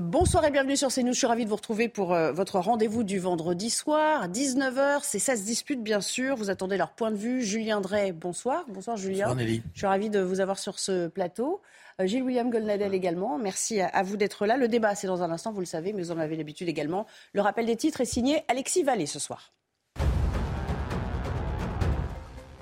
[0.00, 1.12] Bonsoir et bienvenue sur CNews.
[1.12, 5.00] Je suis ravie de vous retrouver pour euh, votre rendez-vous du vendredi soir à 19h.
[5.02, 6.34] C'est ça se dispute bien sûr.
[6.34, 7.42] Vous attendez leur point de vue.
[7.42, 8.64] Julien Drey, bonsoir.
[8.68, 9.26] Bonsoir Julien.
[9.26, 9.62] Bonsoir Nelly.
[9.74, 11.60] Je suis ravie de vous avoir sur ce plateau.
[12.00, 13.36] Euh, Gilles William Golnadel également.
[13.36, 14.56] Merci à, à vous d'être là.
[14.56, 17.04] Le débat, c'est dans un instant, vous le savez, mais vous en avez l'habitude également.
[17.34, 19.52] Le rappel des titres est signé Alexis Vallée ce soir.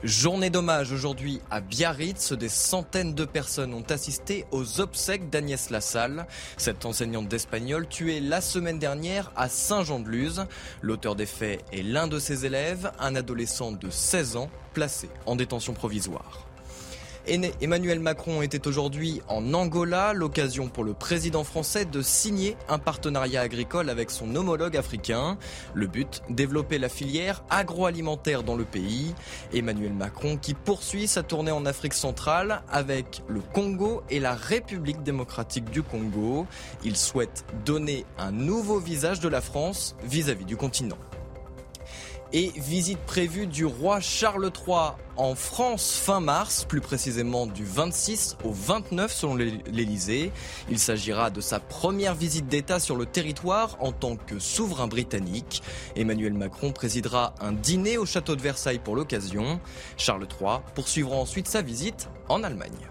[0.02, 2.32] Journée d'hommage aujourd'hui à Biarritz.
[2.32, 6.26] Des centaines de personnes ont assisté aux obsèques d'Agnès Lassalle,
[6.56, 10.46] cette enseignante d'espagnol tuée la semaine dernière à Saint-Jean-de-Luz.
[10.80, 15.37] L'auteur des faits est l'un de ses élèves, un adolescent de 16 ans, placé en
[15.37, 16.49] détention provisoire.
[17.30, 23.42] Emmanuel Macron était aujourd'hui en Angola, l'occasion pour le président français de signer un partenariat
[23.42, 25.38] agricole avec son homologue africain.
[25.72, 29.14] Le but, développer la filière agroalimentaire dans le pays.
[29.52, 35.04] Emmanuel Macron qui poursuit sa tournée en Afrique centrale avec le Congo et la République
[35.04, 36.48] démocratique du Congo.
[36.82, 40.98] Il souhaite donner un nouveau visage de la France vis-à-vis -vis du continent
[42.32, 48.37] et visite prévue du roi Charles III en France fin mars, plus précisément du 26
[48.45, 50.32] au 29 selon l'Elysée.
[50.70, 55.62] Il s'agira de sa première visite d'État sur le territoire en tant que souverain britannique.
[55.96, 59.60] Emmanuel Macron présidera un dîner au château de Versailles pour l'occasion.
[59.96, 62.90] Charles III poursuivra ensuite sa visite en Allemagne.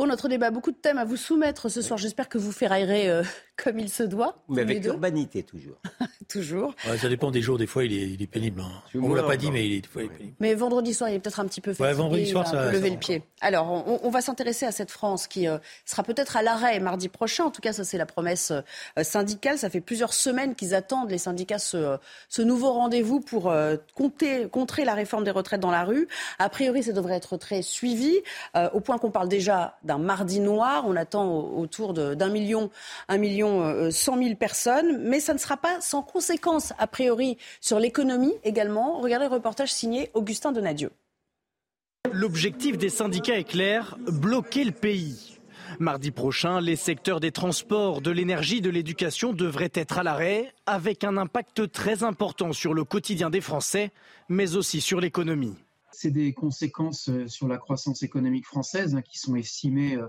[0.00, 1.98] Pour notre débat, beaucoup de thèmes à vous soumettre ce soir.
[1.98, 3.22] J'espère que vous ferraillerez euh,
[3.62, 4.36] comme il se doit.
[4.48, 5.76] Mais avec urbanité toujours.
[6.28, 6.74] toujours.
[6.88, 8.60] Ouais, ça dépend des jours, des fois il est, il est pénible.
[8.60, 8.70] Hein.
[8.94, 10.36] On ne l'a pas dit, mais il est, des fois, il est pénible.
[10.40, 11.88] Mais vendredi soir, il est peut-être un petit peu fatigué.
[11.88, 13.22] Ouais, vendredi soir, il va ça- lever ça le pied.
[13.40, 17.08] Alors, on, on va s'intéresser à cette France qui euh, sera peut-être à l'arrêt mardi
[17.08, 17.44] prochain.
[17.44, 19.58] En tout cas, ça c'est la promesse euh, syndicale.
[19.58, 21.96] Ça fait plusieurs semaines qu'ils attendent les syndicats ce, euh,
[22.28, 26.06] ce nouveau rendez-vous pour euh, compter, contrer la réforme des retraites dans la rue.
[26.38, 28.14] A priori, ça devrait être très suivi,
[28.56, 30.84] euh, au point qu'on parle déjà d'un mardi noir.
[30.86, 32.70] On attend au- autour d'un million,
[33.08, 37.36] un million euh, cent mille personnes, mais ça ne sera pas sans conséquences a priori
[37.60, 39.00] sur l'économie également.
[39.00, 40.90] Regardez le reportage signé Augustin Donadieu.
[42.12, 45.38] L'objectif des syndicats est clair, bloquer le pays.
[45.78, 51.04] Mardi prochain, les secteurs des transports, de l'énergie, de l'éducation devraient être à l'arrêt, avec
[51.04, 53.90] un impact très important sur le quotidien des Français,
[54.28, 55.54] mais aussi sur l'économie.
[55.92, 60.06] C'est des conséquences euh, sur la croissance économique française hein, qui sont estimées euh,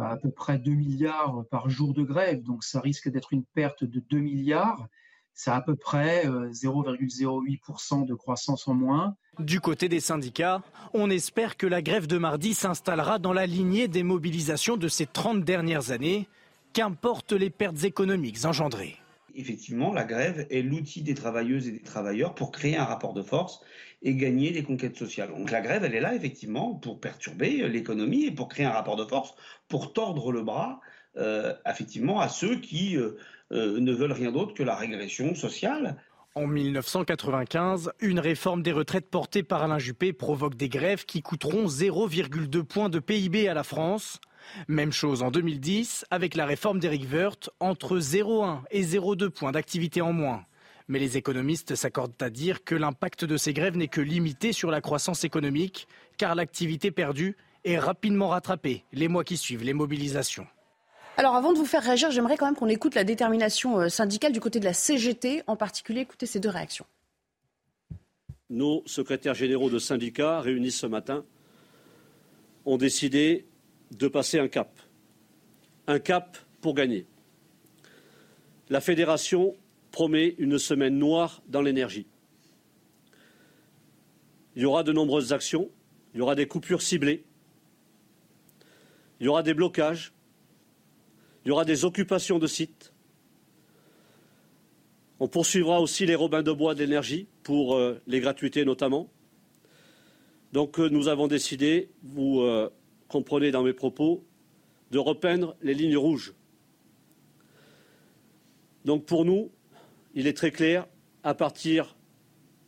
[0.00, 2.42] à peu près 2 milliards par jour de grève.
[2.42, 4.88] Donc ça risque d'être une perte de 2 milliards.
[5.34, 9.16] C'est à peu près euh, 0,08% de croissance en moins.
[9.38, 13.88] Du côté des syndicats, on espère que la grève de mardi s'installera dans la lignée
[13.88, 16.28] des mobilisations de ces 30 dernières années,
[16.74, 19.01] qu'importent les pertes économiques engendrées?
[19.34, 23.22] Effectivement, la grève est l'outil des travailleuses et des travailleurs pour créer un rapport de
[23.22, 23.60] force
[24.02, 25.30] et gagner des conquêtes sociales.
[25.30, 28.96] Donc la grève, elle est là effectivement pour perturber l'économie et pour créer un rapport
[28.96, 29.34] de force,
[29.68, 30.80] pour tordre le bras
[31.18, 33.18] euh, effectivement à ceux qui euh,
[33.52, 35.96] euh, ne veulent rien d'autre que la régression sociale.
[36.34, 41.66] En 1995, une réforme des retraites portée par Alain Juppé provoque des grèves qui coûteront
[41.66, 44.20] 0,2 points de PIB à la France.
[44.68, 50.00] Même chose en 2010 avec la réforme d'Éric Woerth, entre 0,1 et 0,2 points d'activité
[50.00, 50.44] en moins.
[50.88, 54.70] Mais les économistes s'accordent à dire que l'impact de ces grèves n'est que limité sur
[54.70, 55.86] la croissance économique,
[56.18, 60.46] car l'activité perdue est rapidement rattrapée les mois qui suivent les mobilisations.
[61.16, 64.32] Alors avant de vous faire réagir, j'aimerais quand même qu'on écoute la détermination euh, syndicale
[64.32, 66.86] du côté de la CGT, en particulier écoutez ces deux réactions.
[68.48, 71.24] Nos secrétaires généraux de syndicats réunis ce matin
[72.64, 73.46] ont décidé
[73.96, 74.80] de passer un cap.
[75.86, 77.06] Un cap pour gagner.
[78.70, 79.54] La fédération
[79.90, 82.06] promet une semaine noire dans l'énergie.
[84.56, 85.70] Il y aura de nombreuses actions,
[86.14, 87.24] il y aura des coupures ciblées,
[89.20, 90.12] il y aura des blocages,
[91.44, 92.92] il y aura des occupations de sites.
[95.20, 99.08] On poursuivra aussi les robins de bois de l'énergie pour euh, les gratuités notamment.
[100.52, 102.70] Donc euh, nous avons décidé, vous euh,
[103.12, 104.24] comprenez dans mes propos,
[104.90, 106.34] de repeindre les lignes rouges.
[108.84, 109.50] Donc pour nous,
[110.14, 110.86] il est très clair,
[111.22, 111.96] à partir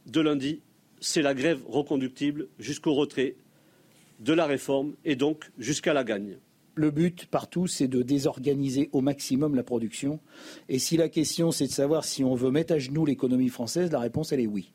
[0.06, 0.60] de lundi,
[1.00, 3.36] c'est la grève reconductible jusqu'au retrait
[4.20, 6.38] de la réforme et donc jusqu'à la gagne.
[6.76, 10.20] Le but partout, c'est de désorganiser au maximum la production.
[10.68, 13.90] Et si la question, c'est de savoir si on veut mettre à genoux l'économie française,
[13.92, 14.72] la réponse, elle est oui.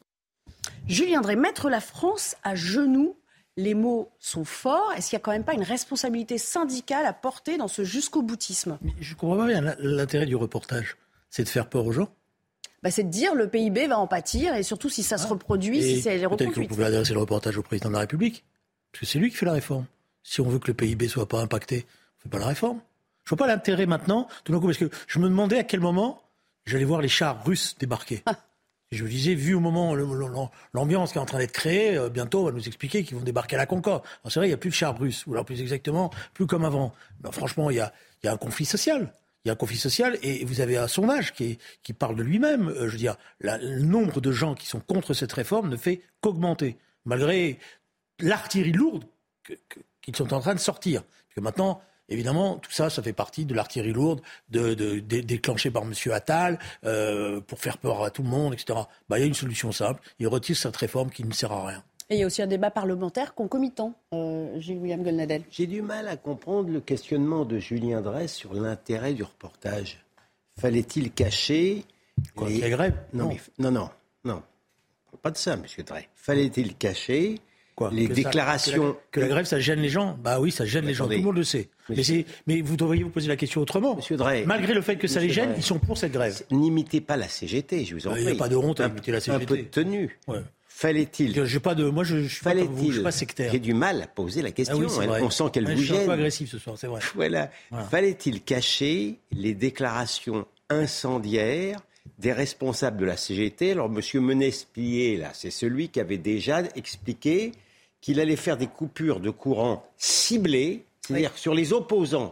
[0.88, 3.19] Julien Drey, mettre la France à genoux,
[3.60, 4.92] les mots sont forts.
[4.96, 8.22] Est-ce qu'il n'y a quand même pas une responsabilité syndicale à porter dans ce jusqu'au
[8.22, 10.98] boutisme Je ne comprends pas bien l'intérêt du reportage.
[11.30, 12.10] C'est de faire peur aux gens?
[12.82, 15.32] Bah, c'est de dire le PIB va en pâtir et surtout si ça se ah.
[15.32, 18.46] reproduit, si c'est Peut-être que vous pouvez adresser le reportage au président de la République,
[18.92, 19.86] parce que c'est lui qui fait la réforme.
[20.24, 21.86] Si on veut que le PIB soit pas impacté,
[22.18, 22.80] on fait pas la réforme.
[23.26, 25.82] Je vois pas l'intérêt maintenant, tout d'un coup, parce que je me demandais à quel
[25.82, 26.22] moment
[26.66, 28.24] j'allais voir les chars russes débarquer.
[28.26, 28.38] Ah.
[28.92, 29.94] Je me disais, vu au moment,
[30.74, 33.24] l'ambiance qui est en train d'être créée, euh, bientôt on va nous expliquer qu'ils vont
[33.24, 34.02] débarquer à la Concorde.
[34.26, 36.66] C'est vrai, il n'y a plus de chars russes, ou alors plus exactement, plus comme
[36.66, 36.92] avant.
[37.20, 37.94] Ben, franchement, il y a,
[38.24, 39.14] un conflit social.
[39.46, 42.24] Il y a un conflit social et vous avez un sondage qui, qui parle de
[42.24, 42.70] lui-même.
[42.70, 46.02] Euh, je veux dire, le nombre de gens qui sont contre cette réforme ne fait
[46.20, 47.60] qu'augmenter, malgré
[48.20, 49.06] l'artillerie lourde
[50.02, 51.04] qu'ils sont en train de sortir.
[51.38, 55.94] Maintenant, Évidemment, tout ça, ça fait partie de l'artillerie lourde de, déclenchée par M.
[56.12, 58.80] Attal euh, pour faire peur à tout le monde, etc.
[59.08, 60.02] Bah, il y a une solution simple.
[60.20, 61.84] Il retire cette réforme qui ne sert à rien.
[62.10, 65.44] Et il y a aussi un débat parlementaire concomitant, euh, Gilles-William Golnadel.
[65.52, 70.04] J'ai du mal à comprendre le questionnement de Julien Dresse sur l'intérêt du reportage.
[70.60, 71.86] Fallait-il cacher
[72.36, 72.70] Quoi, les...
[72.70, 73.30] grèves non,
[73.60, 73.90] non, non,
[74.26, 74.42] non,
[75.22, 75.64] Pas de ça, M.
[75.86, 76.06] Dresse.
[76.16, 77.36] Fallait-il cacher
[77.92, 78.96] les déclarations.
[79.12, 81.20] que, la, grève, ça gêne les gens Bah oui, ça gêne les gens, tout le
[81.20, 81.70] monde le sait.
[82.48, 83.96] Mais, vous devriez vous poser la question autrement.
[83.96, 86.42] Monsieur Drey, Malgré le fait que ça les gêne, ils sont pour cette grève.
[86.52, 88.22] N'imitez pas la CGT, je vous en prie.
[88.22, 89.44] Il n'y a pas de honte à imiter la CGT.
[89.44, 90.20] Un peu de tenue.
[90.80, 91.46] Fallait-il.
[91.46, 91.90] J'ai pas de.
[91.90, 93.52] Moi, je, je suis pas, vous, suis pas sectaire.
[93.52, 94.80] J'ai du mal à poser la question.
[95.02, 95.80] Ah on sent qu'elle vous gêne.
[95.80, 97.02] Je suis un peu agressif ce soir, c'est vrai.
[97.16, 97.52] Voilà.
[97.90, 101.81] Fallait-il cacher les déclarations incendiaires
[102.18, 107.52] des responsables de la CGT Alors, Monsieur Menespier, là, c'est celui qui avait déjà expliqué
[108.01, 112.31] qu'il allait faire des coupures de courant ciblées, c'est-à-dire sur les opposants.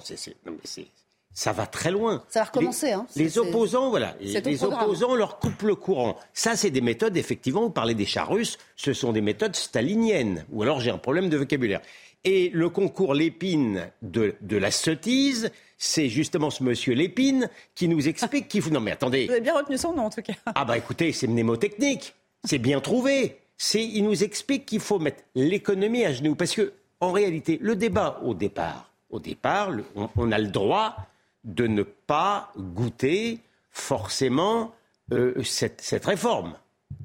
[1.33, 2.23] ça va très loin.
[2.29, 2.87] Ça va recommencer.
[2.87, 3.07] Les, hein.
[3.15, 6.17] les opposants, voilà, les, opposants leur coupent le courant.
[6.33, 10.45] Ça, c'est des méthodes, effectivement, vous parlez des chars russes, ce sont des méthodes staliniennes.
[10.51, 11.81] Ou alors j'ai un problème de vocabulaire.
[12.23, 18.07] Et le concours Lépine de, de la sottise, c'est justement ce monsieur Lépine qui nous
[18.07, 18.69] explique qu'il faut...
[18.69, 19.25] Non mais attendez.
[19.27, 20.33] Vous avez bien retenu son nom en tout cas.
[20.45, 22.15] Ah bah écoutez, c'est mnémotechnique.
[22.43, 26.74] C'est bien trouvé c'est il nous explique qu'il faut mettre l'économie à genoux parce que
[27.00, 29.71] en réalité le débat au départ, au départ,
[30.15, 30.95] on, a le droit
[31.44, 33.39] de ne pas goûter
[33.71, 34.74] forcément
[35.13, 36.56] euh, cette, réforme.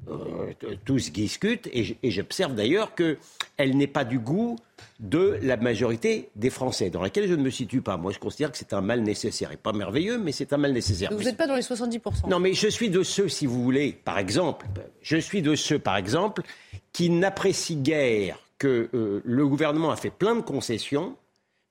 [0.09, 0.53] Euh,
[0.83, 4.57] tous discutent et j'observe d'ailleurs qu'elle n'est pas du goût
[4.99, 7.95] de la majorité des Français, dans laquelle je ne me situe pas.
[7.95, 9.51] Moi, je considère que c'est un mal nécessaire.
[9.51, 11.09] Et pas merveilleux, mais c'est un mal nécessaire.
[11.13, 12.27] vous n'êtes pas dans les 70%.
[12.29, 14.65] Non, mais je suis de ceux, si vous voulez, par exemple,
[15.01, 16.43] je suis de ceux, par exemple,
[16.91, 21.15] qui n'apprécient guère que euh, le gouvernement a fait plein de concessions,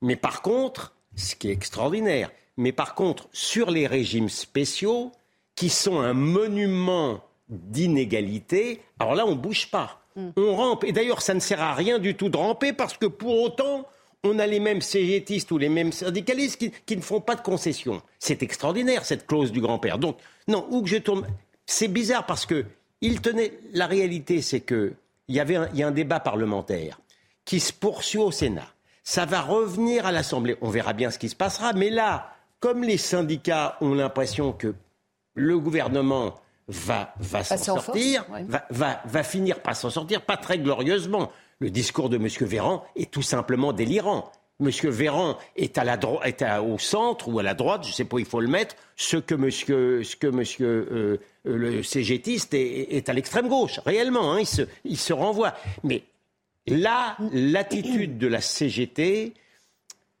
[0.01, 5.11] mais par contre, ce qui est extraordinaire, mais par contre, sur les régimes spéciaux,
[5.55, 10.01] qui sont un monument d'inégalité, alors là, on ne bouge pas.
[10.15, 10.29] Mm.
[10.37, 10.83] On rampe.
[10.83, 13.87] Et d'ailleurs, ça ne sert à rien du tout de ramper parce que pour autant,
[14.23, 18.01] on a les mêmes cégétistes ou les mêmes syndicalistes qui, ne font pas de concessions.
[18.19, 19.97] C'est extraordinaire, cette clause du grand-père.
[19.97, 20.17] Donc,
[20.47, 21.27] non, où que je tourne.
[21.65, 22.65] C'est bizarre parce que
[23.01, 23.53] il tenait.
[23.73, 24.93] La réalité, c'est que
[25.27, 26.99] il y avait il y a un débat parlementaire
[27.45, 28.67] qui se poursuit au Sénat.
[29.03, 30.55] Ça va revenir à l'Assemblée.
[30.61, 31.73] On verra bien ce qui se passera.
[31.73, 34.73] Mais là, comme les syndicats ont l'impression que
[35.35, 36.35] le gouvernement
[36.67, 38.25] va, va s'en sortir,
[38.69, 41.31] va, va, finir par s'en sortir, pas très glorieusement.
[41.59, 42.27] Le discours de M.
[42.41, 44.31] Véran est tout simplement délirant.
[44.59, 44.69] M.
[44.83, 48.15] Véran est, à la est au centre ou à la droite, je ne sais pas
[48.15, 49.51] où il faut le mettre, ce que M.
[49.51, 54.61] Ce que monsieur, euh, euh, le CGTiste est, à l'extrême gauche, réellement, hein, il, se,
[54.85, 55.53] il se renvoie.
[55.83, 56.03] Mais
[56.67, 59.33] là, l'attitude de la CGT,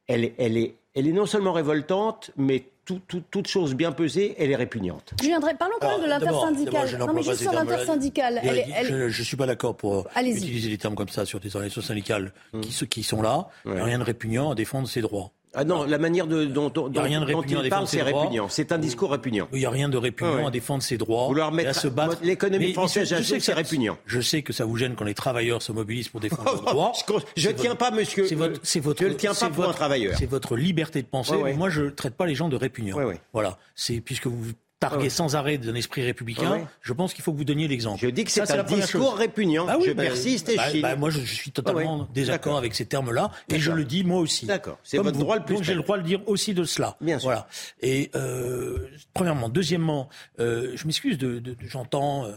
[0.07, 4.55] elle, elle, est, elle est non seulement révoltante, mais toute chose bien pesée, elle est
[4.55, 5.13] répugnante.
[5.21, 6.97] Je viendrai, parlons quand même de l'intersyndicale.
[6.97, 8.41] Non, mais juste sur l'intersyndicale.
[8.43, 12.33] Je ne suis pas d'accord pour utiliser des termes comme ça sur des organisations syndicales
[12.53, 12.61] mmh.
[12.61, 13.47] qui, qui, sont là.
[13.65, 15.31] Il n'y a rien de répugnant à défendre ses droits.
[15.55, 18.49] Ah non, la manière de, dont, dont, il parle, c'est répugnant.
[18.49, 19.47] C'est un discours répugnant.
[19.53, 22.17] Il n'y a rien de répugnant à défendre ses droits, Vouloir mettre à se battre.
[22.23, 23.97] L'économie française, je, sais que c'est répugnant.
[24.05, 26.91] Je sais que ça vous gêne quand les travailleurs se mobilisent pour défendre leurs droits.
[27.37, 28.27] Je ne tiens pas, monsieur.
[28.27, 30.15] C'est votre, je ne tiens pas pour un travailleur.
[30.17, 31.35] C'est votre liberté de penser.
[31.55, 32.97] moi, je ne traite pas les gens de répugnants.
[33.31, 33.57] Voilà.
[33.75, 34.51] C'est puisque vous
[34.89, 37.99] targué sans arrêt d'un esprit républicain, je pense qu'il faut que vous donniez l'exemple.
[38.01, 39.65] Je dis que c'est un discours répugnant.
[39.69, 43.31] Ah je bah, persiste et bah, bah, Moi, je suis totalement désaccord avec ces termes-là,
[43.49, 44.45] et je le dis moi aussi.
[44.45, 44.77] D'accord.
[44.83, 45.55] C'est votre droit le plus.
[45.55, 46.97] Donc j'ai le droit de dire aussi de cela.
[47.01, 47.27] Bien sûr.
[47.27, 47.47] Voilà.
[47.81, 50.09] Et euh, premièrement, deuxièmement,
[50.39, 52.25] euh, je m'excuse de, de, j'entends.
[52.25, 52.33] Euh,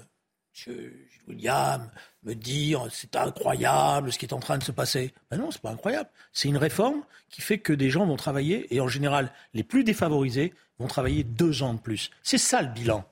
[0.67, 0.91] M.
[1.29, 1.91] William
[2.23, 5.13] me dire c'est incroyable ce qui est en train de se passer.
[5.31, 6.09] Ben non, c'est pas incroyable.
[6.33, 9.85] C'est une réforme qui fait que des gens vont travailler, et en général, les plus
[9.85, 12.11] défavorisés vont travailler deux ans de plus.
[12.23, 13.05] C'est ça le bilan.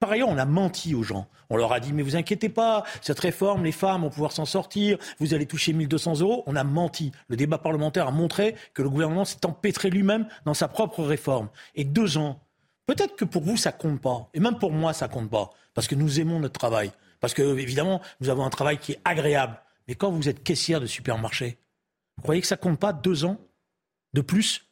[0.00, 1.28] Par ailleurs, on a menti aux gens.
[1.50, 4.44] On leur a dit, mais vous inquiétez pas, cette réforme, les femmes vont pouvoir s'en
[4.44, 6.42] sortir, vous allez toucher 1200 euros.
[6.46, 7.12] On a menti.
[7.28, 11.48] Le débat parlementaire a montré que le gouvernement s'est empêtré lui-même dans sa propre réforme.
[11.74, 12.40] Et deux ans,
[12.86, 14.28] peut-être que pour vous, ça compte pas.
[14.34, 15.52] Et même pour moi, ça compte pas.
[15.74, 16.92] Parce que nous aimons notre travail.
[17.20, 19.58] Parce que, évidemment, nous avons un travail qui est agréable.
[19.88, 21.58] Mais quand vous êtes caissière de supermarché,
[22.16, 23.38] vous croyez que ça compte pas deux ans
[24.12, 24.66] de plus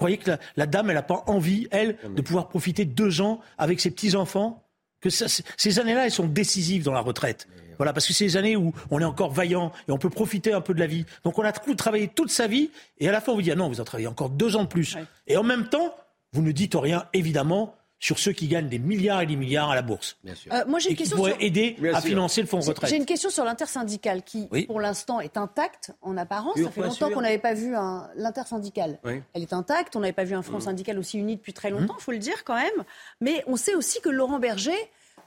[0.00, 3.40] croyez que la, la dame, elle n'a pas envie, elle, de pouvoir profiter deux ans
[3.58, 4.64] avec ses petits-enfants?
[5.00, 5.26] Que ça,
[5.56, 7.48] ces années-là, elles sont décisives dans la retraite.
[7.78, 10.52] Voilà, parce que c'est les années où on est encore vaillant et on peut profiter
[10.52, 11.06] un peu de la vie.
[11.24, 13.54] Donc on a travaillé toute sa vie et à la fin on vous dit ah
[13.54, 14.98] non, vous avez travaillé encore deux ans de plus.
[15.26, 15.94] Et en même temps,
[16.32, 19.74] vous ne dites rien, évidemment, sur ceux qui gagnent des milliards et des milliards à
[19.74, 20.16] la bourse.
[20.24, 20.50] Bien sûr.
[20.52, 21.42] Euh, moi, j'ai une question qui pourraient sur...
[21.42, 22.88] aider à financer le fonds de retraite.
[22.90, 24.64] J'ai une question sur l'intersyndicale qui, Oui.
[24.64, 26.56] pour l'instant, est intacte en apparence.
[26.58, 27.10] Ça fait longtemps sûr.
[27.12, 28.98] qu'on n'avait pas vu un- l'intersyndicale.
[29.04, 29.22] Oui.
[29.34, 29.94] Elle est intacte.
[29.96, 30.60] On n'avait pas vu un front Mhm.
[30.62, 32.84] syndical aussi uni depuis très longtemps, il faut le dire quand même.
[33.20, 34.72] Mais on sait aussi que Laurent Berger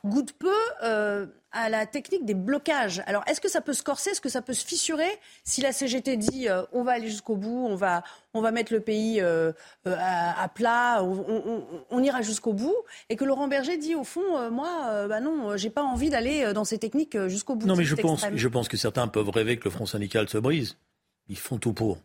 [0.06, 3.02] goûte peu euh, à la technique des blocages.
[3.06, 4.10] Alors, est-ce que ça peut se corser?
[4.10, 5.08] Est-ce que ça peut se fissurer?
[5.44, 8.74] Si la CGT dit euh, on va aller jusqu'au bout, on va, on va mettre
[8.74, 9.52] le pays euh,
[9.86, 12.76] à, à plat, on, on- on- on ira jusqu'au bout,
[13.10, 16.66] et que Laurent Berger dit au fond, moi, bah non, j'ai pas envie d'aller dans
[16.66, 17.68] ces techniques jusqu'au bout.
[17.68, 18.38] Non, mais je pense, extrême.
[18.38, 20.78] je pense que certains peuvent rêver que le Front syndical se brise.
[21.30, 21.98] Ils font tout pour.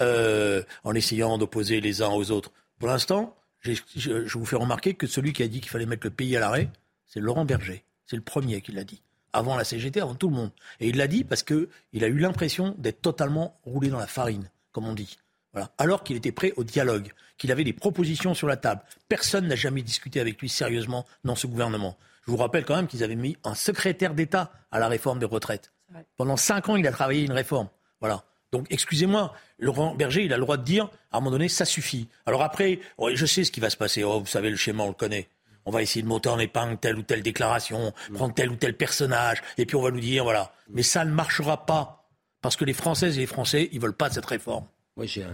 [0.00, 2.50] En essayant d'opposer les uns aux autres.
[2.78, 6.10] Pour l'instant, je vous fais remarquer que celui qui a dit qu'il fallait mettre le
[6.12, 6.68] pays à l'arrêt,
[7.12, 7.84] c'est Laurent Berger.
[8.06, 9.02] C'est le premier qui l'a dit.
[9.34, 10.50] Avant la CGT, avant tout le monde.
[10.80, 11.68] Et il l'a dit parce qu'il
[12.04, 15.18] a eu l'impression d'être totalement roulé dans la farine, comme on dit.
[15.52, 15.70] Voilà.
[15.76, 18.80] Alors qu'il était prêt au dialogue, qu'il avait des propositions sur la table.
[19.08, 21.98] Personne n'a jamais discuté avec lui sérieusement dans ce gouvernement.
[22.26, 25.26] Je vous rappelle quand même qu'ils avaient mis un secrétaire d'État à la réforme des
[25.26, 25.70] retraites.
[26.16, 27.68] Pendant cinq ans, il a travaillé une réforme.
[28.00, 28.24] Voilà.
[28.52, 31.66] Donc, excusez-moi, Laurent Berger, il a le droit de dire, à un moment donné, ça
[31.66, 32.08] suffit.
[32.24, 34.02] Alors après, oh, je sais ce qui va se passer.
[34.02, 35.28] Oh, vous savez, le schéma, on le connaît.
[35.66, 38.76] On va essayer de monter en épingle telle ou telle déclaration, prendre tel ou tel
[38.76, 40.52] personnage, et puis on va nous dire, voilà.
[40.70, 42.08] Mais ça ne marchera pas.
[42.40, 44.64] Parce que les Françaises et les Français, ils veulent pas de cette réforme.
[44.96, 45.24] Moi, j'ai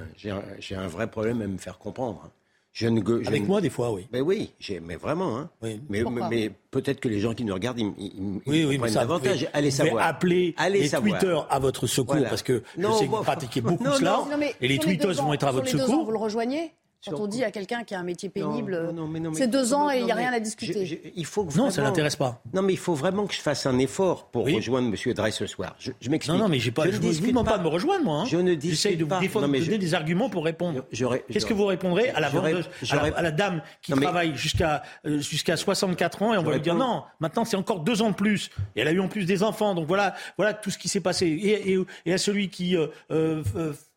[0.75, 2.23] un, vrai problème à me faire comprendre.
[2.27, 2.31] hein.
[2.71, 4.07] Je ne, je Avec ne- moi, des fois, oui.
[4.13, 5.37] Mais oui, j'ai- mais vraiment.
[5.39, 5.51] Hein.
[5.63, 5.81] Oui.
[5.89, 9.49] Mais, peut-être que les gens qui nous regardent, ils, ils- ils Oui, ça, vous pouvez-
[9.55, 10.07] Allez vous savoir.
[10.07, 11.19] appeler Allez les savoir.
[11.19, 12.29] tweeters à votre secours, Voilà.
[12.29, 14.27] parce que Non, je sais que bon, vous pratiquez beaucoup non, cela, non.
[14.31, 16.05] Non, mais et les ans- vont être à sur votre les deux ans, secours.
[16.05, 16.73] vous le rejoignez?
[17.05, 18.93] Quand Sur- on dit à quelqu'un qui a un métier pénible,
[19.35, 20.85] c'est deux ans et il n'y a rien à discuter.
[20.85, 22.43] je- il faut que Non, ça l'intéresse pas.
[22.53, 24.57] Non, mais il faut vraiment que je fasse un effort pour Oui.
[24.57, 25.15] rejoindre M.
[25.15, 25.77] Drey ce soir.
[25.79, 26.37] Je, je m'explique.
[26.37, 28.05] Non, non, mais pas, je je ne ne vous discute demande pas de me rejoindre,
[28.05, 28.17] moi.
[28.23, 28.25] hein.
[28.25, 29.21] Je ne J'essaye discute de vous pas.
[29.21, 30.85] défendre, Non, mais de je- donner des arguments pour répondre.
[31.31, 34.03] Qu'est-ce que vous répondrez à la vendeuse, à la, à la dame qui Non, mais-
[34.07, 37.57] travaille jusqu'à euh, jusqu'à 64 ans et on va Je lui dire non, maintenant c'est
[37.57, 38.51] encore deux ans de plus.
[38.75, 41.01] Et elle a eu en plus des enfants, donc voilà, voilà tout ce qui s'est
[41.01, 41.27] passé.
[41.27, 43.45] Et, et- et à celui qui euh, euh,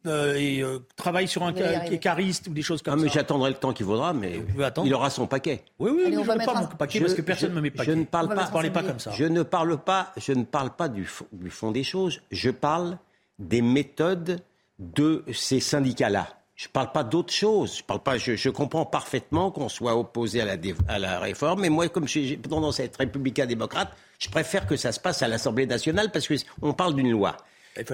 [0.08, 3.16] euh, et, euh, travaille sur un cariste ou des choses Ah, comme mais ça.
[3.16, 4.42] j'attendrai le temps qu'il vaudra, mais
[4.86, 5.64] il aura son paquet.
[5.80, 7.22] Oui, oui, Allez, mais on je va ne pas un- mon paquet Je- parce que
[7.22, 8.72] personne ne me met je ne parle pas- pas tablier.
[8.90, 9.12] comme ça.
[9.12, 12.22] Je ne parle pas, je ne parle pas du fond, du fond des choses.
[12.32, 12.98] Je parle
[13.40, 14.40] des méthodes
[14.80, 16.28] de ces syndicats-là.
[16.56, 17.78] Je ne parle pas d'autre chose.
[17.80, 21.20] Je, parle pas, je, je comprends parfaitement qu'on soit opposé à la, dé- à la
[21.20, 23.90] réforme, mais moi, comme j'ai j'ai tendance à être républicain-démocrate,
[24.20, 27.36] je préfère que ça se passe à l'Assemblée nationale parce qu'on parle d'une loi.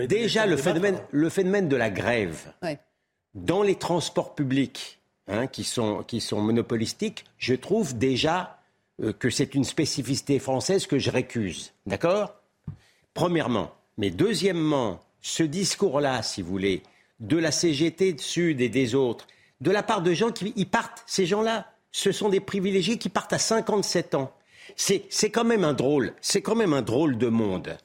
[0.07, 1.07] Déjà, débattre, le phénomène, alors.
[1.11, 2.79] le phénomène de la grève Ouais.
[3.35, 8.59] dans les transports publics hein, qui, sont, qui sont monopolistiques, je trouve déjà
[9.03, 11.73] euh, que c'est une spécificité française que je récuse.
[11.85, 12.33] D'accord?
[13.13, 13.71] Premièrement.
[13.97, 16.83] Mais deuxièmement, ce discours-là, si vous voulez,
[17.19, 19.25] de la CGT de Sud et des autres,
[19.61, 23.09] de la part de gens qui ils partent, ces gens-là, ce sont des privilégiés qui
[23.09, 24.31] partent à 57 ans.
[24.75, 27.77] C'est c'est quand même un drôle, c'est quand même un drôle de monde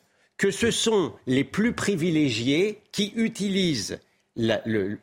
[0.42, 4.00] que ce sont les plus privilégiés qui utilisent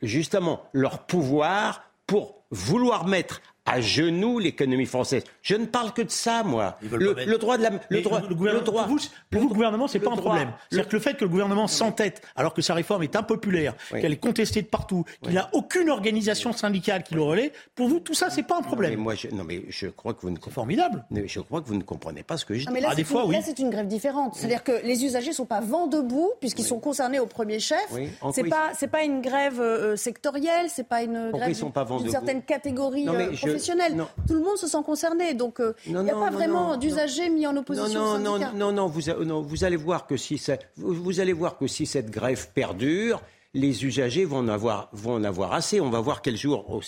[0.01, 5.23] justement leur pouvoir pour vouloir mettre à genoux l'économie française.
[5.41, 6.77] Je ne parle que de ça, moi.
[6.81, 8.99] Le, droit de la, le droit, le gouvernement, le droit- pour vous,
[9.29, 10.51] pour vous, le gouvernement, c'est pas un droit- problème.
[10.69, 14.01] C'est-à-dire que le fait que le gouvernement s'entête, alors que sa réforme est impopulaire, Oui.
[14.01, 17.99] qu'elle est contestée de partout, qu'il n'a aucune organisation syndicale qui le relaie, pour vous,
[17.99, 18.95] tout ça, c'est pas un Mais problème.
[18.99, 20.53] moi, je, non, mais je crois que vous ne comprenez.
[20.53, 21.05] formidable.
[21.25, 22.73] Je crois que vous ne comprenez pas ce que je dis.
[22.73, 23.35] Mais là, Ah, c'est des fois, une, oui.
[23.35, 24.35] là, c'est une grève différente.
[24.35, 27.85] C'est-à-dire que les usagers sont pas vent debout puisqu'ils sont concernés au premier chef.
[27.91, 28.09] Oui.
[28.21, 31.71] En C'est pas c'est pas une grève euh, sectorielle, c'est pas une Pourquoi grève d'une
[31.97, 33.05] debout certaine catégorie
[33.59, 34.07] Euh, non.
[34.27, 36.37] Tout le monde se sent concerné, donc euh, il Non, n'y a non, pas non,
[36.37, 40.07] vraiment d'usagers mis en opposition non, non, non, non, vous, a- non, vous allez voir
[40.07, 43.21] que si ça- vous, vous allez voir que si cette grève perdure,
[43.53, 45.81] les usagers vont en avoir, vont en avoir assez.
[45.81, 46.81] On va voir quel jour oh,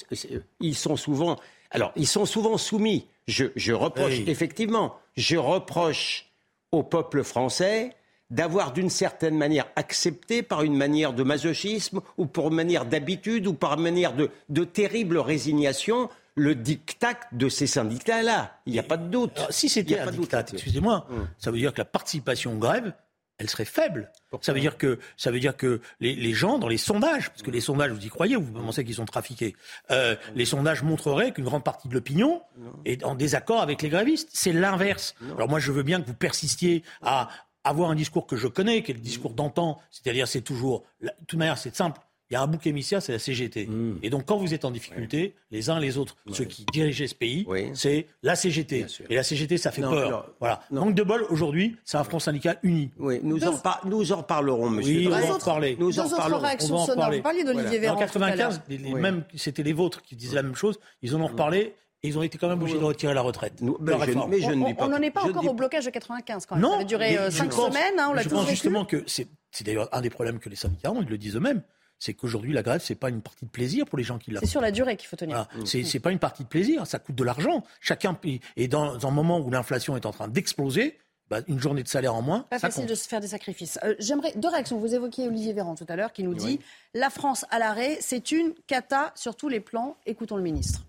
[0.60, 1.38] ils sont souvent.
[1.72, 3.08] Alors, ils sont souvent soumis.
[3.28, 4.26] Je, je reproche Oui.
[4.28, 6.28] effectivement, je reproche
[6.72, 7.96] au peuple français
[8.30, 13.46] d'avoir d'une certaine manière accepté par une manière de masochisme ou pour une manière d'habitude
[13.48, 18.60] ou par une manière de, de terrible résignation le diktat de ces syndicats-là.
[18.66, 19.40] Il n'y a pas de doute.
[19.50, 21.28] si c'était un diktat, excusez-moi, hum.
[21.38, 22.94] ça veut dire que la participation grève,
[23.42, 24.12] elle serait faible.
[24.42, 27.50] ça veut dire que ça veut dire que les, gens dans les sondages, parce que
[27.50, 29.56] les sondages, vous y croyez, vous pensez qu'ils sont trafiqués,
[29.90, 32.44] euh, les sondages montreraient qu'une grande partie de l'opinion
[32.86, 34.30] est en désaccord avec les grévistes.
[34.32, 35.16] C'est l'inverse.
[35.36, 37.30] Alors moi, je veux bien que vous persistiez à
[37.64, 41.10] avoir un discours que je connais, qui est le discours d'antan, c'est-à-dire c'est toujours, de
[41.28, 42.00] toute manière, c'est simple
[42.32, 43.68] il y a un bouc émissaire, c'est la CGT.
[43.68, 44.00] Mm.
[44.04, 47.16] Et donc, quand vous êtes en difficulté, les uns les autres, ceux qui dirigeaient ce
[47.16, 48.86] pays, c'est la CGT.
[49.10, 50.34] Et la CGT, ça fait peur.
[50.40, 50.62] voilà.
[50.72, 52.90] Manque de bol, aujourd'hui, c'est un front syndical uni.
[52.98, 55.10] Oui, nous, en, nous en parlerons, monsieur.
[55.10, 55.76] Va en parler.
[55.78, 56.38] Nous en parlerons.
[56.38, 57.18] On va en parler.
[57.18, 57.96] Vous parliez d'Olivier Véran.
[57.96, 60.80] En 95, les, mêmes, c'était les vôtres qui disaient la même chose.
[61.02, 61.76] Ils en ont reparlé.
[62.04, 63.62] Et ils ont été quand même obligés de retirer la retraite.
[63.62, 63.94] mais,
[64.40, 66.64] je, ne on n'en est pas encore au blocage de 95 quand même.
[66.64, 69.28] Non, ça a duré 5 semaines, hein, on l'a Je pense justement que c'est
[69.64, 71.62] d'ailleurs un des problèmes que les syndicats ont, ils le disent eux-mêmes
[72.02, 74.40] c'est qu'aujourd'hui la grève c'est pas une partie de plaisir pour les gens qui la.
[74.40, 75.48] C'est sur la durée qu'il faut tenir.
[75.60, 77.64] Ce C'est c'est pas une partie de plaisir, ça coûte de l'argent.
[77.80, 78.18] Chacun
[78.58, 80.98] et dans un moment où l'inflation est en train d'exploser.
[81.30, 82.42] Bah, une journée de salaire en moins.
[82.50, 83.80] Pas facile de se faire des sacrifices.
[83.86, 84.78] Euh, j'aimerais deux réactions.
[84.78, 86.60] Vous évoquiez Olivier Véran tout à l'heure qui nous dit
[86.94, 89.96] la France à l'arrêt, c'est une cata sur tous les plans.
[90.06, 90.82] Écoutons le ministre.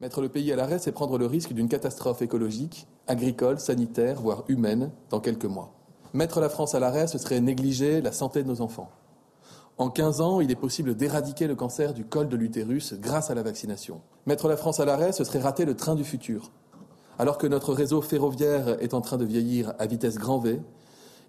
[0.00, 4.42] Mettre le pays à l'arrêt, c'est prendre le risque d'une catastrophe écologique, agricole, sanitaire, voire
[4.48, 5.72] humaine, dans quelques mois.
[6.12, 8.90] Mettre la France à l'arrêt, ce serait négliger la santé de nos enfants.
[9.78, 13.36] En 15 ans, il est possible d'éradiquer le cancer du col de l'utérus grâce à
[13.36, 14.02] la vaccination.
[14.26, 16.50] Mettre la France à l'arrêt, ce serait rater le train du futur.
[17.16, 20.60] Alors que notre réseau ferroviaire est en train de vieillir à vitesse grand V,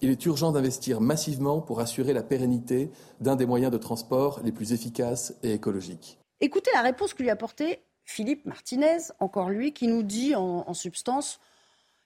[0.02, 2.90] il est urgent d'investir massivement pour assurer la pérennité
[3.20, 6.18] d'un des moyens de transport les plus efficaces et écologiques.
[6.42, 10.64] Écoutez la réponse que lui a apportée Philippe Martinez, encore lui, qui nous dit en,
[10.66, 11.40] en substance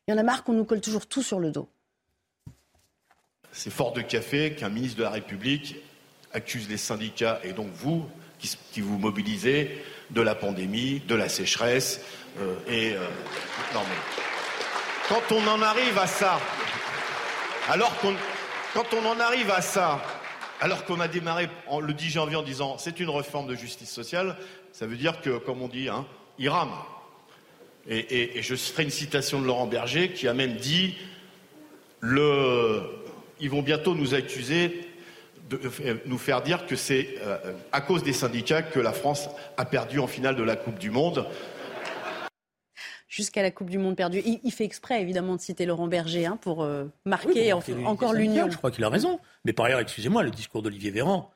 [0.07, 1.69] il y en a marre qu'on nous colle toujours tout sur le dos.
[3.53, 5.77] C'est fort de café qu'un ministre de la République
[6.33, 8.07] accuse les syndicats et donc vous,
[8.71, 12.01] qui, vous mobilisez, de la pandémie, de la sécheresse.
[12.39, 13.07] Euh, et euh,
[15.07, 16.39] quand on en arrive à ça,
[17.69, 18.13] alors qu'on,
[18.73, 20.01] quand en arrive à ça,
[20.59, 21.49] alors qu'on a démarré
[21.81, 24.35] le 10 janvier en disant c'est une réforme de justice sociale,
[24.71, 26.05] ça veut dire que, comme on dit, hein,
[26.39, 26.71] il rame.
[27.87, 30.95] Et, et, je ferai une citation de Laurent Berger qui a même dit
[31.99, 32.81] le,
[33.41, 34.87] ils vont bientôt nous accuser
[35.49, 37.37] de euh, nous faire dire que c'est euh,
[37.71, 40.89] à cause des syndicats que la France a perdu en finale de la Coupe du
[40.89, 41.27] Monde.
[43.07, 44.21] Jusqu'à la Coupe du Monde perdue.
[44.25, 48.49] Il, fait exprès, évidemment, de citer Laurent Berger hein, pour euh, marquer encore l'union.
[48.49, 49.19] Je crois qu'il a raison.
[49.45, 51.31] Mais par ailleurs, excusez-moi, le discours d'Olivier Véran,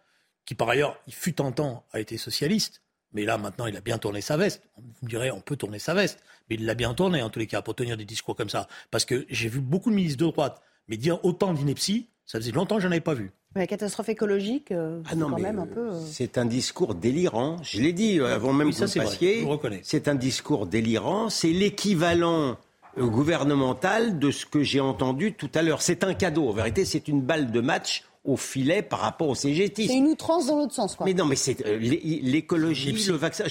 [0.46, 2.82] qui par ailleurs, il fut un temps, a été socialiste,
[3.14, 4.64] mais là, maintenant, il a bien tourné sa veste.
[4.76, 6.24] Vous me direz, on peut tourner sa veste.
[6.50, 8.68] Mais il l'a bien tourné, en tous les cas, pour tenir des discours comme ça.
[8.92, 12.52] Parce que j'ai vu beaucoup de ministres de droite, mais dire autant d'inepties, ça faisait
[12.52, 13.32] longtemps que je n'en avais pas vu.
[13.56, 15.90] La catastrophe écologique, euh, ah quand même un peu.
[15.90, 17.58] Euh, c'est un discours délirant.
[17.64, 19.48] Je l'ai dit euh, avant même que vous passiez.
[19.84, 21.30] C'est un discours délirant.
[21.30, 22.58] C'est l'équivalent
[22.98, 25.82] gouvernemental de ce que j'ai entendu tout à l'heure.
[25.82, 26.50] C'est un cadeau.
[26.50, 29.88] En vérité, c'est une balle de match au filet par rapport au CGT.
[29.88, 31.06] C'est une outrance dans l'autre sens, quoi.
[31.06, 33.46] Mais non, mais c'est l'écologie, le vaccin.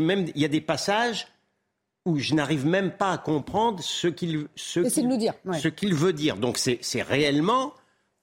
[0.00, 1.28] Même, il y a des passages
[2.06, 6.36] où je n'arrive même pas à comprendre ce qu'il ce qu'il veut dire.
[6.36, 7.74] Donc c'est réellement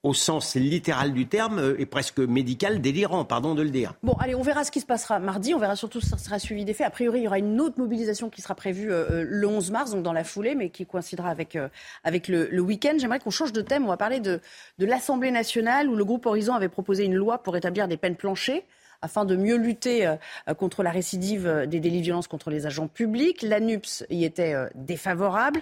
[0.04, 3.94] au sens littéral du terme, euh, et presque médical délirant, pardon de le dire.
[4.04, 5.54] Bon, allez, on verra ce qui se passera mardi.
[5.54, 6.86] On verra surtout si ça sera suivi des faits.
[6.86, 9.72] A priori, il y aura une autre mobilisation qui sera prévue euh, euh, le 11
[9.72, 11.58] mars, donc dans la foulée, mais qui coïncidera avec,
[12.04, 12.96] avec le, le week-end.
[12.98, 13.86] J'aimerais qu'on change de thème.
[13.86, 14.42] On va parler de,
[14.78, 18.18] de l'Assemblée nationale, où le groupe Horizon avait proposé une loi pour établir des peines
[18.18, 18.66] planchées
[19.04, 22.66] afin de mieux lutter euh, contre la récidive euh, des délits de violence contre les
[22.66, 23.42] agents publics.
[23.42, 25.62] L'ANUPS y était euh, défavorable.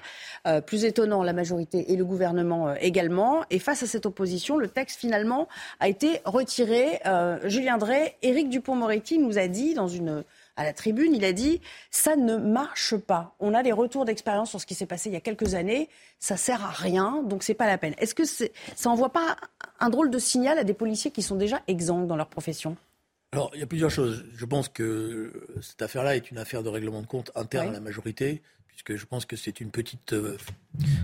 [0.65, 3.43] Plus étonnant, la majorité et le gouvernement également.
[3.49, 5.47] Et face à cette opposition, le texte finalement
[5.80, 6.99] a été retiré.
[7.45, 10.23] Julien Drey, Éric Dupont-Moretti nous a dit dans une
[10.56, 13.36] à la tribune, il a dit ça ne marche pas.
[13.39, 15.89] On a des retours d'expérience sur ce qui s'est passé il y a quelques années,
[16.19, 17.95] ça sert à rien, donc c'est pas la peine.
[17.97, 19.38] Est-ce que ça envoie pas
[19.80, 22.75] un drôle de signal à des policiers qui sont déjà exempts dans leur profession?
[23.34, 24.26] Alors, il y a plusieurs choses.
[24.36, 27.80] Je pense que cette affaire-là est une affaire de règlement de compte interne à la
[27.80, 30.38] majorité, puisque je pense que c'est une petite euh,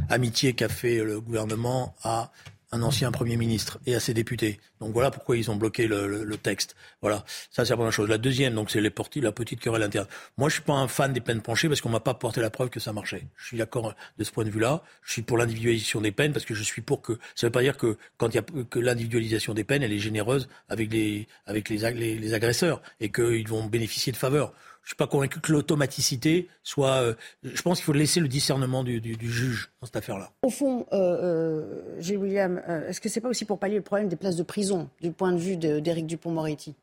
[0.10, 2.34] amitié qu'a fait le gouvernement à
[2.72, 4.60] un ancien Premier ministre et à ses députés.
[4.80, 6.76] Donc voilà pourquoi ils ont bloqué le, texte.
[7.02, 8.10] Voilà, ça c'est la première chose.
[8.10, 10.08] La deuxième, donc c'est les la petite querelle interne.
[10.38, 12.50] Moi, je suis pas un fan des peines penchées parce qu'on m'a pas porté la
[12.50, 13.28] preuve que ça marchait.
[13.38, 14.84] Je suis d'accord de ce point de vue-là.
[15.04, 17.62] Je suis pour l'individualisation des peines parce que je suis pour que ça veut pas
[17.62, 21.28] dire que quand il y a que l'individualisation des peines, elle est généreuse avec les
[21.46, 21.78] avec les,
[22.18, 24.54] les, agresseurs et qu'ils vont bénéficier de faveurs.
[24.88, 27.02] Je suis pas convaincu que l'automaticité soit.
[27.02, 30.32] Euh, je pense qu'il faut laisser le discernement du, juge dans cette affaire-là.
[30.44, 34.08] Au fond, euh, euh William, euh, est-ce que c'est pas aussi pour pallier le problème
[34.08, 36.74] des places de prison du point de vue d'Éric Dupont-Moretti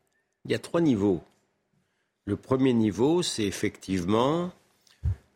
[0.44, 1.22] Il y a trois niveaux.
[2.26, 4.52] Le premier niveau, c'est effectivement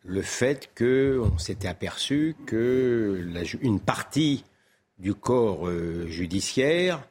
[0.05, 3.27] le fait qu'on s'était aperçu que
[3.63, 4.45] une partie
[4.99, 5.71] du corps
[6.07, 7.03] judiciaire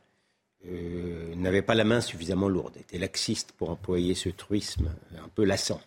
[0.69, 5.43] euh, n'avait pas la main suffisamment lourde, était laxiste pour employer ce truisme un peu
[5.43, 5.82] lassant.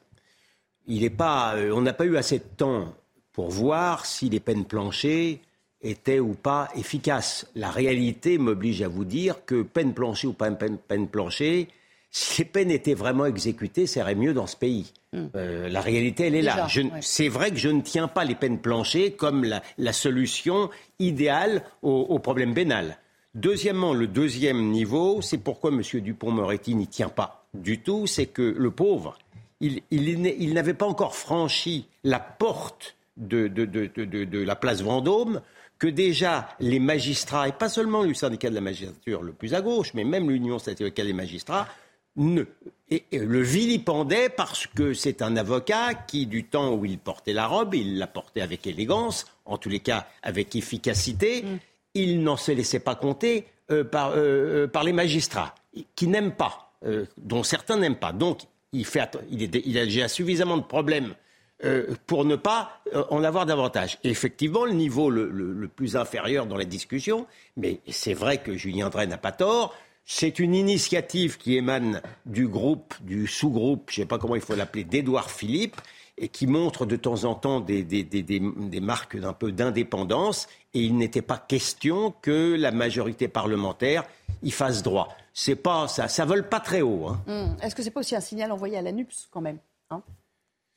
[0.86, 2.94] Il est pas, euh, on n'a pas eu assez de temps
[3.32, 5.40] pour voir si les peines planchées
[5.82, 7.46] étaient ou pas efficaces.
[7.54, 11.68] La réalité m'oblige à vous dire que peine planchée ou pas peine, peine planchée,
[12.10, 14.92] si les peines étaient vraiment exécutées, ça irait mieux dans ce pays.
[15.12, 15.26] Hmm.
[15.36, 16.66] Euh, la réalité, elle est là.
[17.00, 21.92] C'est vrai que je ne tiens pas les peines planchées comme la, solution idéale au,
[21.92, 22.98] au problème pénal.
[23.34, 25.82] Deuxièmement, le deuxième niveau, c'est pourquoi M.
[25.82, 29.16] Dupont-Moretti n'y tient pas du tout, c'est que le pauvre,
[29.60, 33.48] il, n'avait pas encore franchi la porte de,
[34.44, 35.42] la place Vendôme,
[35.78, 39.60] que déjà les magistrats, et pas seulement le syndicat de la magistrature le plus à
[39.60, 41.68] gauche, mais même l'Union syndicale des magistrats,
[42.16, 42.46] le
[43.40, 47.98] vilipendaient parce que c'est un avocat qui, du temps où il portait la robe, il
[47.98, 51.58] la portait avec élégance, en tous les cas avec efficacité, mm
[51.94, 55.54] il n'en se laissait pas compter euh, euh, euh, par, les magistrats,
[55.94, 56.72] qui n'aiment pas,
[57.18, 58.12] dont certains n'aiment pas.
[58.12, 58.40] Donc,
[58.72, 61.14] il, fait, il, a déjà suffisamment de problèmes
[62.06, 63.98] pour ne pas en avoir davantage.
[64.02, 67.26] effectivement, le niveau le, plus inférieur dans la discussion,
[67.56, 69.74] mais c'est vrai que Julien Drey n'a pas tort,
[70.04, 74.40] c'est une initiative qui émane du groupe, du sous-groupe, je ne sais pas comment il
[74.40, 75.76] faut l'appeler, d'Édouard Philippe,
[76.20, 80.46] et qui montre de temps en temps des, des marques d'un peu d'indépendance.
[80.74, 84.04] Et il n'était pas question que la majorité parlementaire
[84.42, 85.08] y fasse droit.
[85.32, 87.06] C'est pas ça, ça vole pas très haut.
[87.08, 87.22] Hein.
[87.26, 87.64] Hmm.
[87.64, 90.02] Est-ce que c'est pas aussi un signal envoyé à l'ANUPS quand même hein,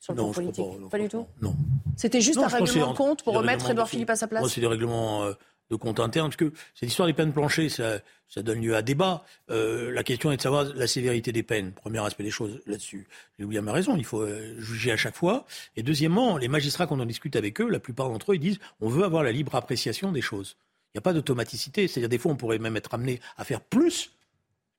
[0.00, 0.64] sur le plan politique?
[0.90, 1.26] pas, du tout?
[1.42, 1.54] Non.
[1.96, 4.40] C'était juste un règlement de compte pour remettre Edouard Philippe à sa place?
[4.40, 5.34] Moi, c'est des règlements euh,
[5.70, 8.00] de compte interne, parce que cette histoire des peines planchées, ça,
[8.36, 9.24] donne lieu à débat.
[9.50, 11.72] Euh, la question est de savoir la sévérité des peines.
[11.72, 13.06] Premier aspect des choses là-dessus.
[13.38, 15.46] William a raison, il faut euh, juger à chaque fois.
[15.76, 18.58] Et deuxièmement, les magistrats, quand on discute avec eux, la plupart d'entre eux, ils disent
[18.80, 20.56] on veut avoir la libre appréciation des choses.
[20.88, 21.86] Il n'y a pas d'automaticité.
[21.86, 24.10] C'est-à-dire, des fois, on pourrait même être amené à faire plus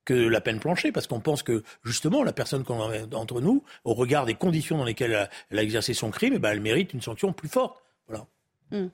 [0.06, 3.64] que la peine planchée, parce qu'on pense que justement la personne qu'on a entre nous,
[3.84, 6.94] au regard des conditions dans lesquelles elle a, exercé son crime, eh ben, elle mérite
[6.94, 7.82] une sanction plus forte.
[8.06, 8.26] Voilà.
[8.70, 8.88] Hmm.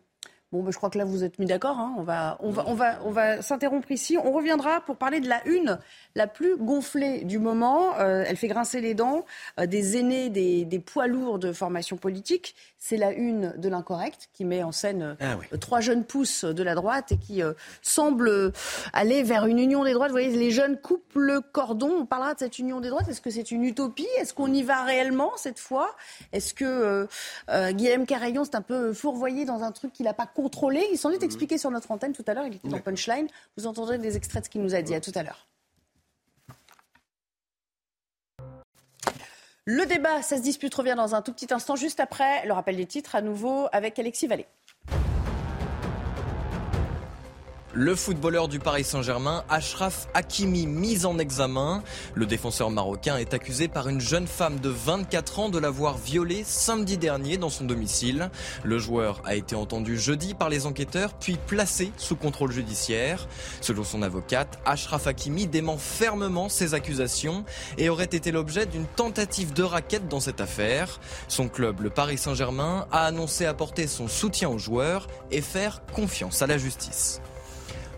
[0.53, 1.79] Bon, ben, je crois que là, vous êtes mis d'accord.
[1.79, 1.95] Hein.
[1.97, 4.19] On va, on va, on va, on va s'interrompre ici.
[4.23, 5.79] On reviendra pour parler de la une
[6.15, 7.99] la plus gonflée du moment.
[7.99, 9.25] Euh, elle fait grincer les dents
[9.59, 12.55] euh, des aînés, des, des, poids lourds de formation politique.
[12.77, 16.63] C'est la une de l'incorrect qui met en scène ah euh, trois jeunes pousses de
[16.63, 17.41] la droite et qui
[17.81, 18.53] semble
[18.93, 20.11] aller vers une union des droites.
[20.11, 22.01] Vous voyez, les jeunes coupent le cordon.
[22.01, 23.09] On parlera de cette union des droites.
[23.09, 24.09] Est-ce que c'est une utopie?
[24.19, 25.97] Est-ce qu'on y va réellement cette fois?
[26.33, 27.09] Est-ce que
[27.71, 30.85] Guillaume Carayon s'est un peu fourvoyé dans un truc qu'il n'a pas contrôlé.
[30.93, 32.47] Il s'en est expliqué sur notre antenne tout à l'heure.
[32.47, 33.29] Il était dans Punchline.
[33.57, 34.95] Vous entendrez des extraits de ce qu'il nous a dit.
[34.95, 35.47] À tout à l'heure.
[39.65, 42.77] Le débat, ça se dispute, revient dans un tout petit instant, juste après le rappel
[42.77, 44.47] des titres, à nouveau avec Alexis Vallée.
[47.75, 51.83] Le footballeur du Paris Saint-Germain, Ashraf Hakimi, mis en examen.
[52.15, 56.43] Le défenseur marocain est accusé par une jeune femme de 24 ans de l'avoir violé
[56.45, 58.31] samedi dernier dans son domicile.
[58.63, 63.27] Le joueur a été entendu jeudi par les enquêteurs, puis placé sous contrôle judiciaire.
[63.63, 67.43] Selon son avocate, Ashraf Hakimi dément fermement ces accusations
[67.79, 71.01] et aurait été l'objet d'une tentative de raquette dans cette affaire.
[71.27, 76.43] Son club, le Paris Saint-Germain, a annoncé apporter son soutien au joueur et faire confiance
[76.43, 77.23] à la justice.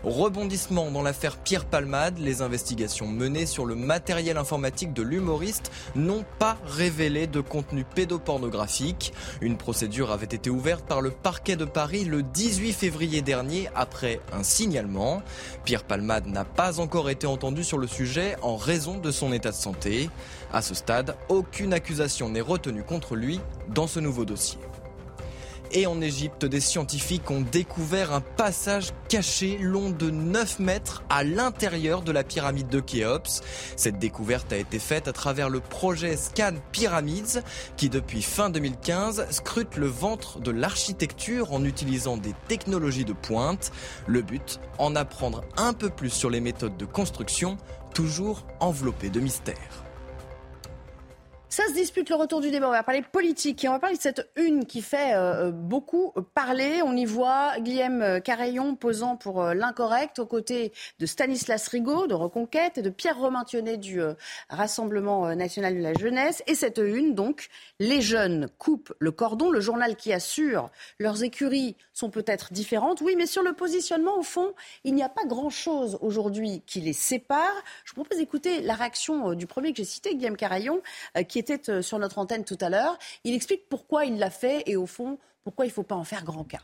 [0.05, 6.23] Rebondissement dans l'affaire Pierre Palmade, les investigations menées sur le matériel informatique de l'humoriste n'ont
[6.37, 9.13] pas révélé de contenu pédopornographique.
[9.41, 14.19] Une procédure avait été ouverte par le parquet de Paris le 18 février dernier après
[14.31, 15.23] un signalement.
[15.63, 19.49] Pierre Palmade n'a pas encore été entendu sur le sujet en raison de son état
[19.49, 20.11] de santé.
[20.53, 23.39] À ce stade, aucune accusation n'est retenue contre lui
[23.69, 24.59] dans ce nouveau dossier.
[25.71, 31.23] Et en Égypte, des scientifiques ont découvert un passage caché long de 9 mètres à
[31.23, 33.41] l'intérieur de la pyramide de Khéops.
[33.75, 37.39] Cette découverte a été faite à travers le projet Scan Pyramids
[37.77, 43.71] qui depuis fin 2015 scrute le ventre de l'architecture en utilisant des technologies de pointe.
[44.07, 47.57] Le but, en apprendre un peu plus sur les méthodes de construction,
[47.93, 49.84] toujours enveloppées de mystère.
[51.55, 52.67] Ça se dispute le retour du débat.
[52.67, 56.11] On va parler politique et on va parler de cette une qui fait euh, beaucoup
[56.33, 56.81] parler.
[56.83, 62.13] On y voit Guillaume Carayon posant pour euh, l'incorrect aux côtés de Stanislas Rigaud de
[62.13, 63.45] Reconquête et de Pierre Romain
[63.77, 64.15] du euh,
[64.49, 66.43] Rassemblement national de la jeunesse.
[66.45, 67.47] Et cette une, donc,
[67.79, 69.49] les jeunes coupent le cordon.
[69.49, 72.99] Le journal qui assure leurs écuries sont peut-être différentes.
[72.99, 76.91] Oui, mais sur le positionnement, au fond, il n'y a pas grand-chose aujourd'hui qui les
[76.91, 77.63] sépare.
[77.85, 80.81] Je vous propose d'écouter la réaction du premier que j'ai cité, Guillaume Carayon,
[81.29, 82.97] qui était euh, sur notre antenne tout à l'heure.
[83.23, 86.03] Il explique pourquoi il l'a fait et au fond, pourquoi il ne faut pas en
[86.03, 86.61] faire grand cas.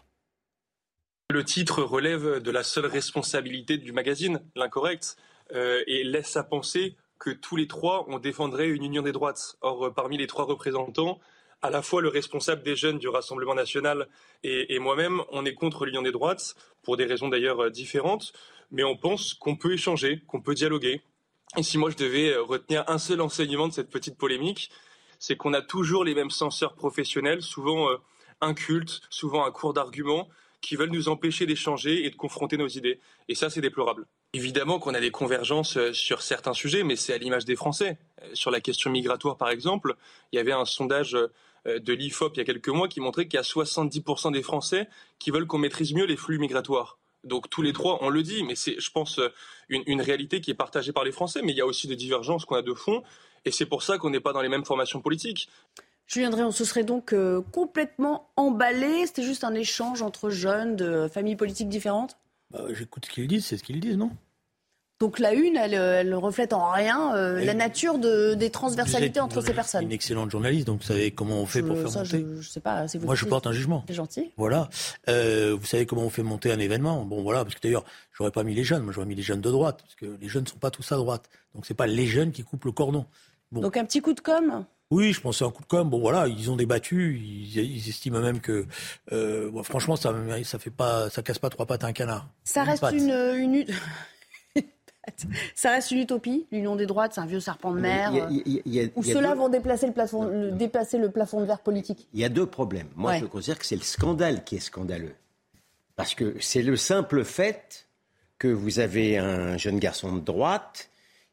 [1.29, 5.15] Le titre relève de la seule responsabilité du magazine, l'incorrect,
[5.53, 9.57] euh, et laisse à penser que tous les trois, on défendrait une union des droites.
[9.61, 11.19] Or, euh, parmi les trois représentants,
[11.61, 14.07] à la fois le responsable des jeunes du Rassemblement national
[14.43, 18.33] et, et moi-même, on est contre l'union des droites, pour des raisons d'ailleurs différentes,
[18.71, 21.03] mais on pense qu'on peut échanger, qu'on peut dialoguer,
[21.57, 24.71] et si moi je devais euh, retenir un seul enseignement de cette petite polémique,
[25.19, 27.97] c'est qu'on a toujours les mêmes censeurs professionnels, souvent euh,
[28.39, 30.29] incultes, souvent à court d'arguments,
[30.61, 32.99] qui veulent nous empêcher d'échanger et de confronter nos idées.
[33.27, 34.05] Et ça, c'est déplorable.
[34.33, 37.97] Évidemment qu'on a des convergences euh, sur certains sujets, mais c'est à l'image des Français.
[38.33, 39.95] Sur la question migratoire, par exemple,
[40.31, 41.17] il y avait un sondage
[41.65, 44.87] de l'IFOP il y a quelques mois qui montrait qu'il y a 70% des Français
[45.19, 46.97] qui veulent qu'on maîtrise mieux les flux migratoires.
[47.23, 49.29] Donc tous les trois, on le dit, mais c'est, je pense, euh,
[49.69, 51.41] une, réalité qui est partagée par les Français.
[51.43, 53.03] Mais il y a aussi des divergences qu'on a de fond,
[53.45, 55.49] et c'est pour ça qu'on n'est pas dans les mêmes formations politiques.
[56.07, 59.05] Julien Drey, on se serait donc euh, complètement emballé.
[59.07, 62.17] C'était juste un échange entre jeunes de familles politiques différentes?
[62.49, 64.11] Bah, J'écoute ce qu'ils disent, c'est ce qu'ils disent, non?
[65.01, 69.41] Donc la une, elle, elle reflète en rien euh, la nature de, des transversalités entre
[69.41, 69.83] ces personnes.
[69.83, 72.23] Une excellente journaliste, donc vous savez comment on fait pour faire monter.
[72.35, 72.85] Je, je, sais pas.
[72.85, 73.83] Vous Moi, je porte un jugement.
[73.87, 74.31] C'est gentil.
[74.37, 74.69] Voilà.
[75.09, 77.03] Euh, vous savez comment on fait monter un événement.
[77.03, 77.83] Bon, voilà, parce que d'ailleurs,
[78.13, 78.83] j'aurais pas mis les jeunes.
[78.83, 80.91] Moi, j'aurais mis les jeunes de droite, parce que les jeunes ne sont pas tous
[80.91, 81.31] à droite.
[81.55, 83.07] Donc c'est pas les jeunes qui coupent le cordon.
[83.51, 84.65] Donc un petit coup de com.
[84.91, 85.89] Oui, je pensais un coup de com.
[85.89, 87.17] Bon, voilà, ils ont débattu.
[87.17, 88.67] Ils, ils estiment même que,
[89.13, 92.27] euh, bon, franchement, ça, ça fait pas, ça casse pas trois pattes à un canard.
[92.43, 93.65] Ça reste une, une,
[95.55, 98.13] ça reste une utopie, l'union des droites, c'est un vieux serpent de mer.
[98.95, 102.23] Ou ceux-là vont déplacer le, plafond, le, dépasser le plafond de verre politique Il y
[102.23, 102.87] a deux problèmes.
[102.95, 105.15] Moi, je considère que c'est le scandale qui est scandaleux.
[105.95, 107.87] Parce que c'est le simple fait
[108.37, 110.89] que vous avez un jeune garçon de droite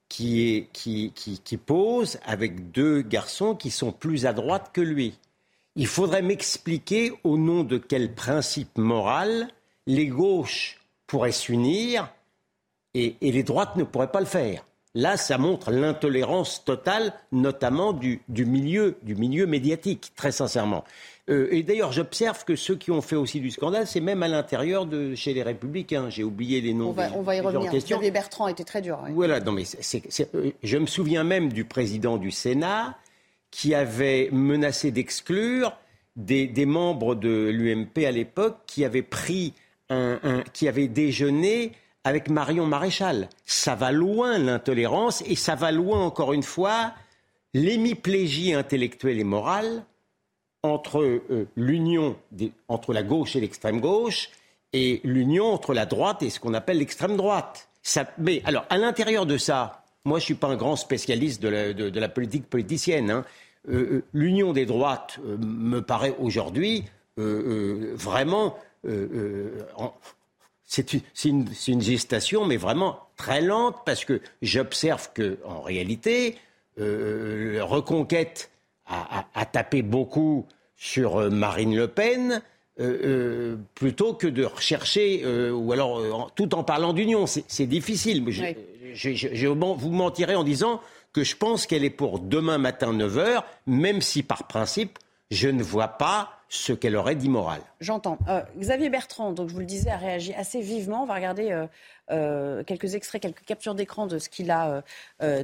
[0.09, 4.81] qui, est, qui, qui, qui pose avec deux garçons qui sont plus à droite que
[4.81, 5.19] lui.
[5.77, 9.49] Il faudrait m'expliquer au nom de quel principe moral
[9.87, 12.13] les gauches pourraient s'unir
[12.99, 14.65] et, les droites ne pourraient pas le faire.
[14.95, 20.85] Là, ça montre l'intolérance totale, notamment du, milieu, du milieu médiatique, très sincèrement.
[21.29, 24.29] Euh, et d'ailleurs, j'observe que ceux qui ont fait aussi du scandale, c'est même à
[24.29, 26.09] l'intérieur de chez les Républicains.
[26.09, 26.89] J'ai oublié les noms.
[26.89, 27.71] On va, on va y revenir.
[27.71, 28.99] Xavier Bertrand était très dur.
[29.11, 29.41] Voilà.
[29.41, 29.65] Non, mais
[30.35, 32.97] euh, je me souviens même du président du Sénat
[33.51, 35.77] qui avait menacé d'exclure
[36.17, 39.55] des, membres de l'UMP à l'époque qui avaient pris
[39.91, 41.73] un, qui avaient déjeuné
[42.05, 43.29] avec Marion Maréchal.
[43.45, 46.93] Ça va loin l'intolérance et ça va loin encore une fois
[47.55, 49.85] l'hémiplégie intellectuelle et morale
[50.63, 52.17] entre euh, l'union
[52.69, 54.31] entre la gauche et l'extrême gauche
[54.73, 57.69] et l'union entre la droite et ce qu'on appelle l'extrême droite.
[58.19, 62.09] mais alors à l'intérieur de ça, moi je suis pas un grand spécialiste de la,
[62.09, 63.11] politique politicienne.
[63.11, 63.25] Hein.
[63.69, 66.85] Euh, euh, l'union des droites me paraît aujourd'hui
[67.17, 68.57] vraiment
[70.69, 76.37] c'est une, gestation, mais vraiment très lente, parce que j'observe qu'en réalité,
[76.79, 78.51] euh, Reconquête
[78.87, 82.43] a, tapé beaucoup sur euh, Marine Le Pen,
[82.81, 87.25] euh, plutôt que de rechercher, ou alors tout en parlant d'union.
[87.27, 88.25] C'est difficile.
[88.93, 90.81] Je, je, vous mentirai en disant
[91.15, 94.99] que je pense qu'elle est pour demain matin 9h, même si par principe,
[95.31, 97.61] je ne vois pas ce qu'elle aurait d'immoral.
[97.81, 98.19] J'entends.
[98.29, 101.05] Euh, Xavier Bertrand, donc je vous le disais, a réagi assez vivement.
[101.05, 101.67] On va regarder euh,
[102.11, 104.83] euh, quelques extraits, quelques captures d'écran de ce qu'il a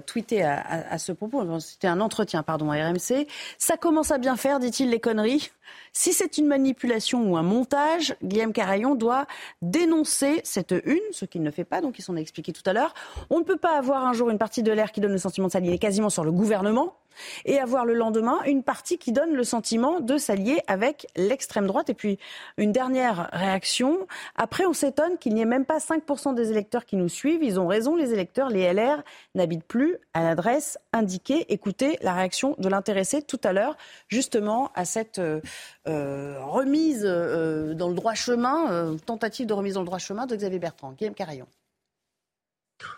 [0.06, 1.60] tweeté à, ce propos.
[1.60, 3.28] C'était un entretien, pardon, à RMC.
[3.58, 5.52] Ça commence à bien faire, dit-il, les conneries.
[5.92, 9.26] Si c'est une manipulation ou un montage, Guillaume Carayon doit
[9.62, 12.72] dénoncer cette une, ce qu'il ne fait pas, donc il s'en a expliqué tout à
[12.72, 12.94] l'heure.
[13.30, 15.46] On ne peut pas avoir un jour une partie de l'air qui donne le sentiment
[15.46, 16.96] de s'allier quasiment sur le gouvernement
[17.44, 21.90] et avoir le lendemain une partie qui donne le sentiment de s'allier avec l'extrême droite.
[21.90, 22.18] Et puis
[22.56, 24.06] une dernière réaction.
[24.36, 27.42] Après, on s'étonne qu'il n'y ait même pas 5% des électeurs qui nous suivent.
[27.42, 29.02] Ils ont raison, les électeurs, les LR
[29.34, 31.46] n'habitent plus à l'adresse indiquée.
[31.52, 33.76] Écoutez la réaction de l'intéressé tout à l'heure,
[34.08, 35.40] justement à cette euh,
[35.88, 40.36] euh, remise euh, dans le droit chemin, tentative de remise dans le droit chemin de
[40.36, 40.92] Xavier Bertrand.
[40.92, 41.46] Guillaume Carayon.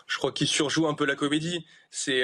[0.07, 1.65] je crois qu'il surjoue un peu la comédie.
[1.89, 2.21] C'est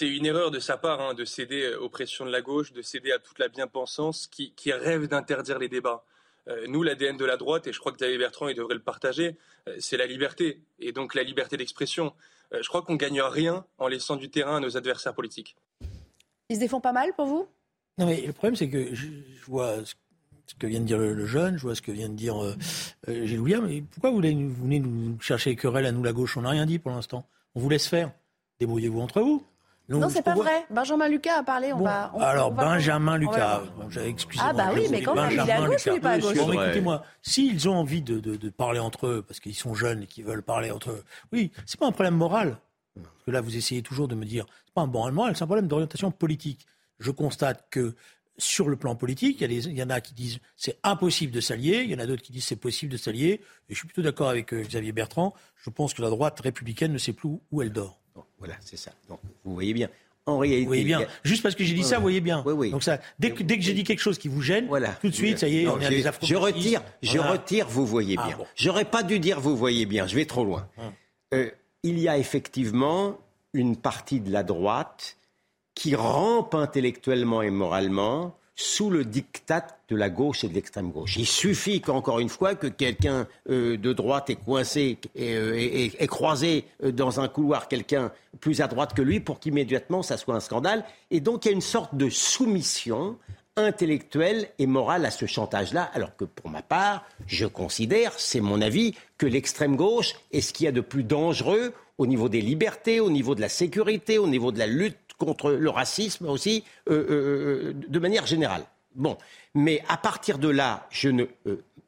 [0.00, 3.12] une erreur de sa part hein, de céder aux pressions de la gauche, de céder
[3.12, 6.04] à toute la bien-pensance qui rêve d'interdire les débats.
[6.48, 8.82] Euh, nous, l'ADN de la droite, et je crois que Xavier Bertrand, il devrait le
[8.82, 9.36] partager,
[9.68, 12.12] euh, c'est la liberté, et donc la liberté d'expression.
[12.52, 15.56] je crois qu'on gagne rien en laissant du terrain à nos adversaires politiques.
[16.48, 17.48] Ils se défendent pas mal pour vous?
[17.98, 19.06] Non, mais le problème, c'est que je,
[19.46, 22.42] vois ce que vient de dire le, jeune, je vois ce que vient de dire
[22.42, 22.54] euh,
[23.08, 23.66] Gilles William.
[23.66, 26.36] Mais pourquoi vous, voulez, vous venez nous chercher querelle à nous, la gauche?
[26.36, 27.26] On n'a rien dit pour l'instant.
[27.54, 28.12] On vous laisse faire.
[28.60, 29.44] Débrouillez-vous entre vous.
[30.00, 30.64] Non, c'est pas vrai.
[30.70, 31.72] Benjamin Lucas a parlé.
[31.72, 33.62] On va, alors, Benjamin Lucas,
[34.04, 34.50] excusez-moi.
[34.50, 36.36] Ah, bah oui, mais quand même, il est à gauche ou il pas à gauche
[36.36, 40.24] écoutez-moi, s'ils ont envie de, de, parler entre eux, parce qu'ils sont jeunes et qu'ils
[40.24, 42.58] veulent parler entre eux, oui, c'est pas un problème moral.
[42.94, 45.44] Parce que là, vous essayez toujours de me dire, c'est pas un problème moral, c'est
[45.44, 46.66] un problème d'orientation politique.
[46.98, 47.94] Je constate que
[48.38, 51.40] sur le plan politique, il y, il y en a qui disent c'est impossible de
[51.40, 53.40] s'allier, il y en a d'autres qui disent c'est possible de s'allier.
[53.68, 55.34] Et je suis plutôt d'accord avec euh, Xavier Bertrand.
[55.56, 58.01] Je pense que la droite républicaine ne sait plus où elle dort.
[58.42, 58.90] Voilà, c'est ça.
[59.08, 59.88] Donc, vous voyez bien.
[60.26, 61.06] En réalité, vous voyez bien.
[61.22, 62.42] Juste parce que j'ai dit ça, vous voyez bien.
[62.44, 62.70] Oui, oui.
[62.70, 64.90] Donc ça, dès que, dès que j'ai dit quelque chose qui vous gêne, voilà.
[65.00, 67.86] tout de suite, ça y est, on est à des Je retire, je retire, vous
[67.86, 68.38] voyez ah, bien.
[68.56, 70.08] J'aurais pas dû dire vous voyez bien.
[70.08, 70.68] Je vais trop loin.
[70.78, 70.92] Hum.
[71.34, 71.50] Euh,
[71.84, 73.18] il y a effectivement
[73.52, 75.16] une partie de la droite
[75.74, 81.16] qui rampe intellectuellement et moralement sous le diktat de la gauche et de l'extrême gauche.
[81.16, 86.64] Il suffit qu'encore une fois que quelqu'un euh, de droite est coincé et, euh, croisé
[86.84, 90.40] euh, dans un couloir quelqu'un plus à droite que lui pour qu'immédiatement ça soit un
[90.40, 90.84] scandale.
[91.10, 93.16] Et donc il y a une sorte de soumission
[93.56, 98.62] intellectuelle et morale à ce chantage-là, alors que pour ma part, je considère, c'est mon
[98.62, 102.40] avis, que l'extrême gauche est ce qu'il y a de plus dangereux au niveau des
[102.40, 106.64] libertés, au niveau de la sécurité, au niveau de la lutte contre le racisme aussi,
[106.90, 108.64] euh, euh, euh, de manière générale.
[108.94, 109.16] Bon,
[109.54, 111.24] mais à partir de là, je ne.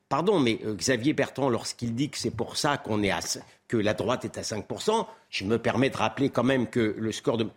[0.08, 3.20] pardon, mais Xavier Bertrand, lorsqu'il dit que c'est pour ça qu'on est à,
[3.68, 7.12] que la droite est à 5%, je me permets de rappeler quand même que le
[7.12, 7.48] score de.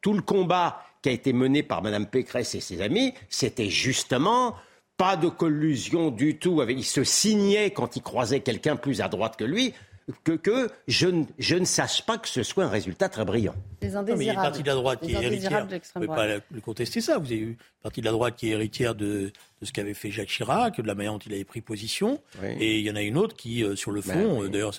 [0.00, 4.54] tout le combat qui a été mené par Mme Pécresse et ses amis, c'était justement
[4.96, 6.62] pas de collusion du tout.
[6.68, 9.72] Il se signait quand il croisait quelqu'un plus à droite que lui
[10.24, 13.54] que, que je, ne, je, ne sache pas que ce soit un résultat très brillant.
[13.82, 14.18] Les indésirables.
[14.18, 15.66] mais il y a une partie de la droite qui est héritière.
[15.66, 17.18] Vous ne pouvez pas le contester ça.
[17.18, 19.94] Vous avez eu une partie de la droite qui est héritière de, de ce qu'avait
[19.94, 22.20] fait Jacques Chirac, de la manière dont il avait pris position.
[22.60, 24.74] Et il y en a une autre qui, euh, sur le bah fond, euh, d'ailleurs,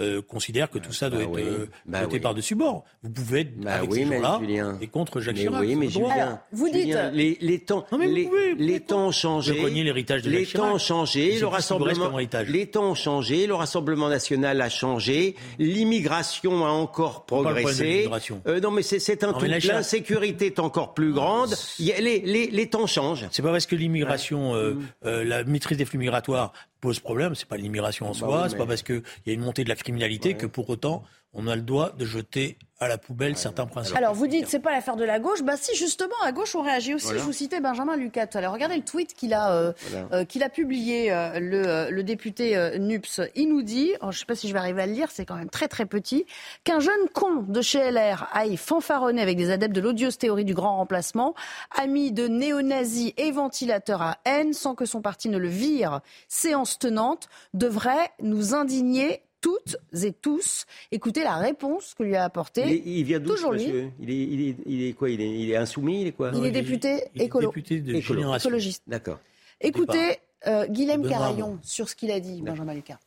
[0.00, 2.84] euh, considère que tout ça doit bah être bah voté par-dessus bord.
[3.02, 4.40] Vous pouvez être avec ces gens-là
[4.80, 5.60] et contre Jacques Chirac.
[5.60, 6.96] Oui, mais Julien, vous dites...
[7.12, 9.54] les, les, temps, les, les, temps ont changé.
[9.54, 11.38] l'héritage de Les temps ont changé.
[11.38, 12.10] Le rassemblement,
[12.48, 13.46] les temps ont changé.
[13.46, 15.36] Le Rassemblement national a changé.
[15.58, 18.08] L'immigration a encore progressé.
[18.46, 19.44] Euh, non, mais c'est un tout.
[19.44, 21.54] L'insécurité est encore plus grande.
[21.78, 23.26] Les, les, les temps changent.
[23.30, 27.34] C'est pas parce que l'immigration euh, euh, la maîtrise des flux migratoires pose problème.
[27.34, 29.68] C'est pas l'immigration en bah soi, c'est pas parce qu'il y a une montée de
[29.68, 31.04] la criminalité que pour autant
[31.34, 33.96] on a le droit de jeter à la poubelle certains principes.
[33.96, 36.62] Alors vous dites c'est pas l'affaire de la gauche, bah si justement à gauche on
[36.62, 37.08] réagit aussi.
[37.08, 38.52] Je vous citais Benjamin Lucas tout à l'heure.
[38.52, 39.72] Regardez le tweet qu'il a euh,
[40.12, 43.20] euh, qu'il a publié euh, le, le, député Nups.
[43.34, 45.24] Il nous dit, oh, je sais pas si je vais arriver à le lire, c'est
[45.24, 46.26] quand même très très petit,
[46.64, 50.54] qu'un jeune con de chez LR aille fanfaronner avec des adeptes de l'odieuse théorie du
[50.54, 51.34] grand remplacement,
[51.70, 56.78] ami de néo-nazis et ventilateur à haine, sans que son parti ne le vire, séance
[56.78, 60.64] tenante, devrait nous indigner toutes et tous.
[60.90, 62.82] Écoutez la réponse que lui a apportée.
[62.86, 63.90] Il, vient d'où, monsieur?
[64.00, 65.10] Il est, il, est, il est, quoi?
[65.10, 66.32] Il est, il est insoumis Il est quoi?
[66.34, 67.48] Il est député écolo.
[67.48, 68.84] député de écologiste.
[68.86, 69.20] D'accord.
[69.60, 72.98] Écoutez euh, Guilhem Carayon sur ce qu'il a dit, Benjamin Lucas.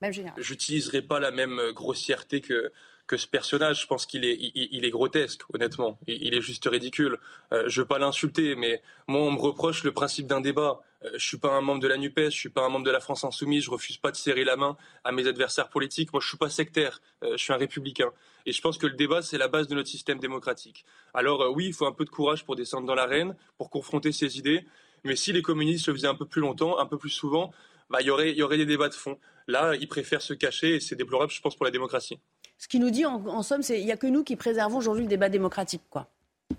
[0.00, 0.42] Même général.
[0.42, 2.72] J'utiliserai pas la même grossièreté que
[3.06, 5.98] que ce personnage, je pense qu'il est, est grotesque, honnêtement.
[6.06, 7.18] Il, est juste ridicule.
[7.52, 10.80] Euh, je veux pas l'insulter, mais moi, on me reproche le principe d'un débat.
[11.04, 12.90] Euh, je suis pas un membre de la Nupes, je suis pas un membre de
[12.90, 16.12] la France Insoumise, je refuse pas de serrer la main à mes adversaires politiques.
[16.12, 18.10] Moi, je suis pas sectaire, euh, je suis un républicain.
[18.46, 20.84] Et je pense que le débat, c'est la base de notre système démocratique.
[21.12, 24.12] Alors euh, oui, il faut un peu de courage pour descendre dans l'arène, pour confronter
[24.12, 24.66] ses idées.
[25.04, 27.52] Mais si les communistes le faisaient un peu plus longtemps, un peu plus souvent,
[27.90, 28.10] bah, il y
[28.42, 29.18] aurait des débats de fond.
[29.46, 32.18] Là, ils préfèrent se cacher et c'est déplorable, je pense, pour la démocratie.
[32.58, 35.02] Ce qui nous dit, en, somme, c'est qu'il n'y a que nous qui préservons aujourd'hui
[35.02, 36.08] le débat démocratique, quoi.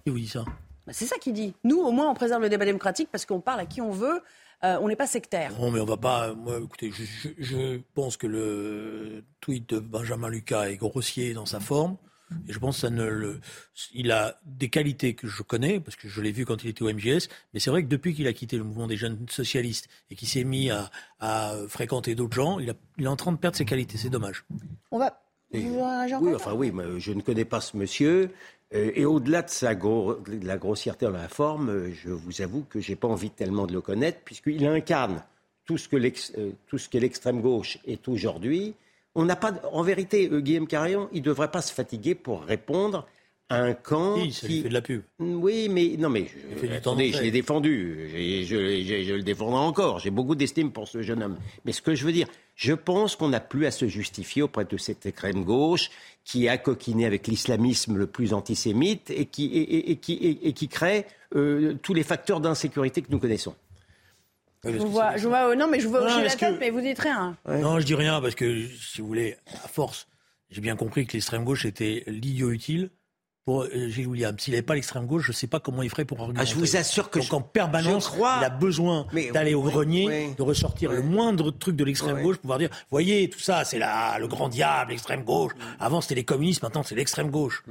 [0.06, 0.44] Et oui, ça.
[0.86, 1.54] Bah, c'est ça qu'il dit.
[1.64, 4.22] Nous, au moins, on préserve le débat démocratique parce qu'on parle à qui on veut.
[4.64, 5.52] Euh, on n'est pas sectaire.
[5.60, 6.34] Non, mais on va pas.
[6.34, 6.92] Moi, écoutez,
[7.38, 11.98] je, pense que le tweet de Benjamin Lucas est grossier dans sa forme.
[12.48, 13.40] Et je pense que ça ne le.
[13.94, 16.82] Il a des qualités que je connais, parce que je l'ai vu quand il était
[16.82, 19.88] au MGS, mais c'est vrai que depuis qu'il a quitté le mouvement des jeunes socialistes
[20.10, 23.58] et qu'il s'est mis à, fréquenter d'autres gens, il, il est en train de perdre
[23.58, 23.98] ses qualités.
[23.98, 24.46] C'est dommage.
[24.89, 25.24] On va.
[25.54, 28.32] Oui, enfin oui, mais je ne connais pas ce monsieur.
[28.74, 32.66] Euh, et au-delà de, sa de la grossièreté dans la forme, euh, je vous avoue
[32.70, 35.24] que je n'ai pas envie tellement de le connaître, puisqu'il incarne
[35.66, 38.76] tout ce que euh, l'extrême gauche est aujourd'hui,
[39.14, 43.08] On n'a pas, en vérité, Guillaume Carillon, il ne devrait pas se fatiguer pour répondre
[43.50, 44.62] un camp Oui, ça lui qui...
[44.64, 45.02] fait de la pub.
[45.20, 48.10] Oui, mais non, mais fait je, du temps attendez, je l'ai défendu.
[48.12, 48.46] Je,
[48.84, 50.00] je- je le défendrai encore.
[50.00, 51.38] J'ai beaucoup d'estime pour ce jeune homme.
[51.64, 54.66] Mais ce que je veux dire, je pense qu'on n'a plus à se justifier auprès
[54.66, 55.89] de cette extrême gauche
[56.24, 60.48] qui a coquiné avec l'islamisme le plus antisémite et qui, et, et- et qui, et-
[60.48, 63.54] et qui crée euh, tous les facteurs d'insécurité que nous connaissons.
[64.64, 66.82] Je vous vois, je vois- non, mais je vois Non, la tête, que- mais vous
[66.82, 67.38] dites rien.
[67.48, 70.08] Non, je dis rien parce que, si vous voulez, à force,
[70.50, 72.89] j'ai bien compris que l'extrême gauche était l'idiot utile
[73.46, 74.38] pour euh, Gilles William.
[74.39, 76.41] S'il n'avait pas l'extrême gauche, je ne sais pas comment il ferait pour argumenter.
[76.41, 79.62] Ah, je vous assure que Donc je- en permanence, crois- il a besoin d'aller au
[79.62, 80.36] grenier, oui.
[80.36, 83.78] de ressortir le moindre truc de l'extrême gauche pour pouvoir dire, voyez, tout ça, c'est
[83.78, 85.52] la, le grand diable, l'extrême gauche.
[85.80, 87.64] Avant, c'était les communistes, maintenant, c'est l'extrême gauche.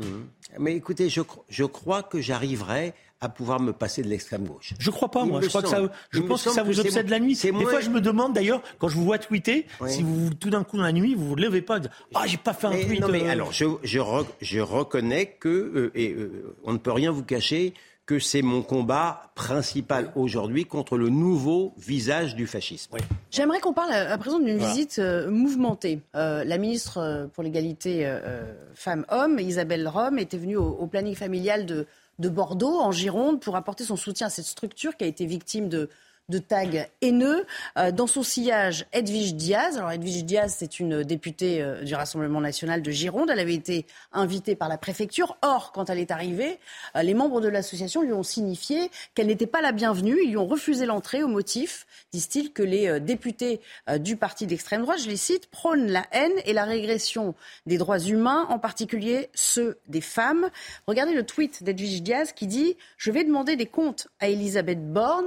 [0.60, 4.74] Mais écoutez, je crois que j'arriverai à pouvoir me passer de l'extrême gauche.
[4.78, 5.40] Je crois pas, Il moi.
[5.40, 5.90] Je crois que ça, semble.
[6.10, 7.38] je Il me pense que ça vous que obsède la nuit.
[7.42, 9.90] Des moins- fois, je me demande d'ailleurs, quand je vous vois tweeter, Oui.
[9.90, 11.78] si vous, tout d'un coup, dans la nuit, vous vous levez pas,
[12.14, 13.00] ah, j'ai pas fait un Mais, tweet.
[13.00, 16.78] non, mais euh, alors, je, je, re- je reconnais que, euh, et euh, on ne
[16.78, 17.72] peut rien vous cacher,
[18.06, 22.98] que c'est mon combat principal aujourd'hui contre le nouveau visage du fascisme.
[23.30, 24.74] J'aimerais qu'on parle à présent d'une Voilà.
[24.74, 26.00] visite euh, mouvementée.
[26.14, 28.42] Euh, la ministre pour l'égalité euh,
[28.74, 31.86] femmes-hommes, Isabelle Rome, était venue au, au planning familial de,
[32.18, 35.68] de Bordeaux, en Gironde, pour apporter son soutien à cette structure qui a été victime
[35.68, 35.88] de,
[36.28, 37.44] de tags haineux.
[37.78, 39.76] Euh, dans son sillage, Edwige Diaz.
[39.76, 43.30] Alors Edwige Diaz, c'est une députée euh, du Rassemblement national de Gironde.
[43.30, 45.36] Elle avait été invitée par la préfecture.
[45.42, 46.58] Or, quand elle est arrivée,
[46.96, 50.16] euh, les membres de l'association lui ont signifié qu'elle n'était pas la bienvenue.
[50.22, 53.60] Ils lui ont refusé l'entrée au motif, disent-ils, que les députés
[53.98, 57.34] du parti d'extrême droite, je les cite, prônent la haine et la régression
[57.66, 60.50] des droits humains, en particulier ceux des femmes.
[60.86, 65.26] Regardez le tweet d'Edwige Diaz qui dit «Je vais demander des comptes à Elisabeth Borne».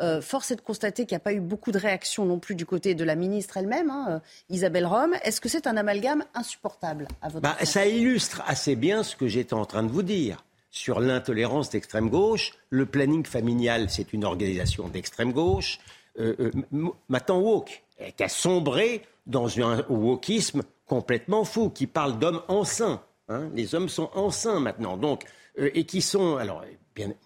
[0.00, 2.54] Euh, force est de constater qu'il n'y a pas eu beaucoup de réactions non plus
[2.54, 4.18] du côté de la ministre elle-même, hein, euh,
[4.50, 5.14] Isabelle Rome.
[5.24, 9.26] Est-ce que c'est un amalgame insupportable à votre Bah, ça illustre assez bien ce que
[9.26, 12.52] j'étais en train de vous dire sur l'intolérance d'extrême gauche.
[12.68, 15.78] Le planning familial, c'est une organisation d'extrême gauche.
[16.18, 17.82] Euh, euh, maintenant, woke,
[18.16, 23.02] qui a sombré dans un wokisme complètement fou, qui parle d'hommes enceints.
[23.28, 23.48] hein.
[23.54, 25.24] Les hommes sont enceints maintenant, donc,
[25.58, 26.36] euh, et qui sont.
[26.36, 26.62] Alors,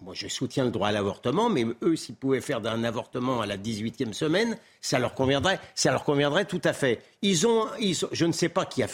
[0.01, 3.45] moi, je soutiens le droit à l'avortement, mais eux, s'ils pouvaient faire d'un avortement à
[3.45, 5.59] la 18e semaine, ça leur conviendrait,
[6.45, 7.01] tout à fait.
[7.23, 8.87] Je ne sais pas qui a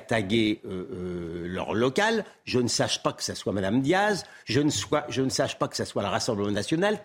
[0.00, 2.24] tagué leur local.
[2.44, 4.24] Je ne sache pas que ce soit Madame Diaz.
[4.44, 7.00] Je ne, sois, sache pas que ce soit le Rassemblement national.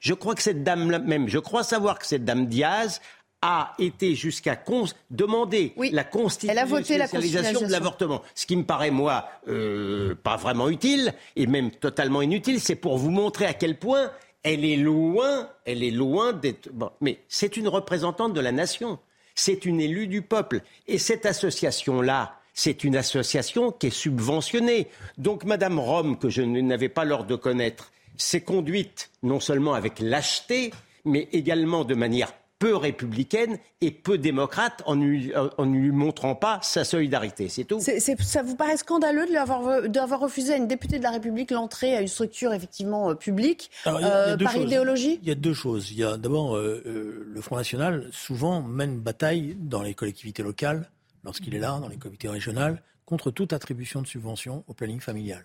[0.00, 3.00] Je crois que cette dame même, je crois savoir que cette dame Diaz
[3.42, 7.68] a été jusqu'à cons- demander la voté la constitutionnalisation de constitutionnalisation.
[7.68, 8.22] l'avortement.
[8.34, 12.96] Ce qui me paraît, moi, euh, pas vraiment utile, et même totalement inutile, c'est pour
[12.98, 14.10] vous montrer à quel point
[14.44, 16.70] elle est loin, elle est loin d'être...
[16.72, 18.98] bon, mais c'est une représentante de la nation,
[19.34, 20.62] c'est une élue du peuple.
[20.88, 24.88] Et cette association-là, c'est une association qui est subventionnée.
[25.18, 30.00] Donc Madame Rome, que je n'avais pas l'ordre de connaître, s'est conduite non seulement avec
[30.00, 30.72] lâcheté,
[31.04, 32.32] mais également de manière
[32.62, 37.48] peu républicaine et peu démocrate en ne lui, en ne lui montrant pas sa solidarité.
[37.48, 37.80] C'est tout.
[37.80, 41.02] C'est- c'est- ça vous paraît scandaleux de lui avoir, d'avoir refusé à une députée de
[41.02, 44.30] la République l'entrée à une structure effectivement euh, publique Alors, il y a- il y
[44.30, 44.62] a euh, par choses.
[44.62, 45.18] idéologie?
[45.22, 45.90] Il y a deux choses.
[45.90, 50.44] Il y a d'abord euh, euh, le Front National souvent mène bataille dans les collectivités
[50.44, 50.88] locales,
[51.24, 55.44] lorsqu'il est là, dans les comités régionales, contre toute attribution de subvention au planning familial.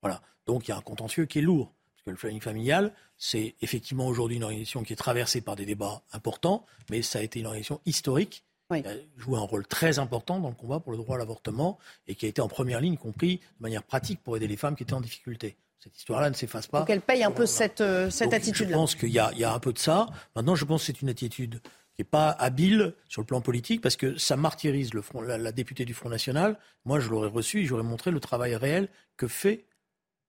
[0.00, 0.22] Voilà.
[0.46, 1.74] Donc il y a un contentieux qui est lourd.
[2.06, 6.02] Que le planning familial, c'est effectivement aujourd'hui une organisation qui est traversée par des débats
[6.12, 10.38] importants, mais ça a été une organisation historique qui a joué un rôle très important
[10.38, 12.92] dans le combat pour le droit à l'avortement et qui a été en première ligne,
[12.92, 15.56] y compris de manière pratique pour aider les femmes qui étaient en difficulté.
[15.80, 16.78] Cette histoire-là ne s'efface pas.
[16.78, 18.76] Donc elle paye un peu cette, euh, cette Donc, Je attitude-là.
[18.76, 20.06] pense qu'il y, y a un peu de ça.
[20.36, 23.80] Maintenant, je pense que c'est une attitude qui n'est pas habile sur le plan politique
[23.80, 26.56] parce que ça martyrise le front, la, la députée du Front National.
[26.84, 29.64] Moi, je l'aurais reçu et j'aurais montré le travail réel que fait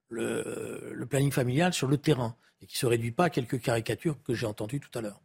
[0.10, 4.18] le, planning familial sur le terrain et qui ne se réduit pas à quelques caricatures
[4.24, 5.22] que j'ai entendues tout à l'heure.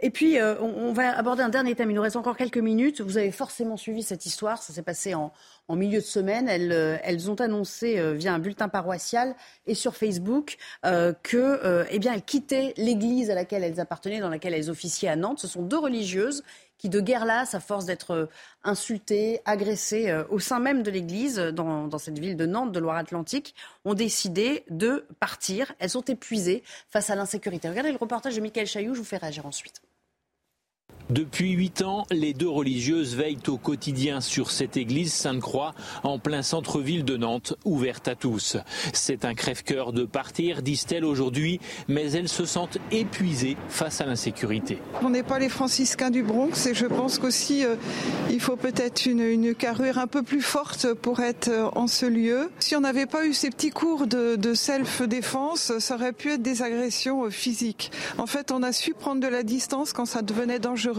[0.00, 1.90] Et puis, euh, on, va aborder un dernier thème.
[1.90, 3.00] Il nous reste encore quelques minutes.
[3.00, 4.60] Vous avez forcément suivi cette histoire.
[4.60, 5.32] Ça s'est passé en,
[5.70, 6.48] milieu de semaine.
[6.48, 9.36] Elles, euh, ont annoncé euh, via un bulletin paroissial
[9.66, 15.08] et sur Facebook que, eh quittaient l'église à laquelle elles appartenaient, dans laquelle elles officiaient
[15.08, 15.38] à Nantes.
[15.38, 16.42] Ce sont deux religieuses
[16.78, 18.26] qui, de guerre lasse, à force d'être euh,
[18.62, 22.72] insultées, agressées euh, au sein même de l'église, euh, dans, dans cette ville de Nantes,
[22.72, 23.54] de Loire-Atlantique,
[23.84, 25.72] ont décidé de partir.
[25.78, 27.68] Elles sont épuisées face à l'insécurité.
[27.68, 28.94] Regardez le reportage de Michael Chailloux.
[28.94, 29.82] Je vous fais réagir ensuite.
[31.10, 36.40] Depuis huit ans, les deux religieuses veillent au quotidien sur cette église Sainte-Croix en plein
[36.40, 38.56] centre-ville de Nantes, ouverte à tous.
[38.94, 44.78] C'est un crève-cœur de partir, disent-elles aujourd'hui, mais elles se sentent épuisées face à l'insécurité.
[45.02, 47.76] On n'est pas les franciscains du Bronx et je pense qu'aussi euh,
[48.30, 52.50] il faut peut-être une, carrure un peu plus forte pour être euh, en ce lieu.
[52.60, 56.42] Si on n'avait pas eu ces petits cours de, de self-défense, ça aurait pu être
[56.42, 57.90] des agressions euh, physiques.
[58.16, 60.93] En fait, on a su prendre de la distance quand ça devenait dangereux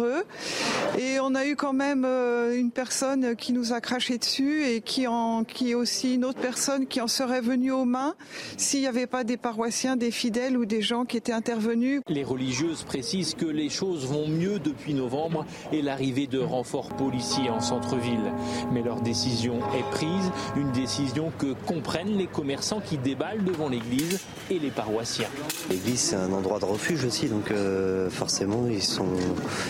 [0.97, 4.81] et on a eu quand même euh, une personne qui nous a craché dessus et
[4.81, 8.15] qui, en, qui est aussi une autre personne qui en serait venue aux mains
[8.57, 12.01] s'il n'y avait pas des paroissiens, des fidèles ou des gens qui étaient intervenus.
[12.07, 17.49] Les religieuses précisent que les choses vont mieux depuis novembre et l'arrivée de renforts policiers
[17.49, 18.31] en centre-ville.
[18.71, 24.19] Mais leur décision est prise, une décision que comprennent les commerçants qui déballent devant l'église
[24.49, 25.29] et les paroissiens.
[25.69, 29.05] L'église, c'est un endroit de refuge aussi, donc euh, forcément, ils sont,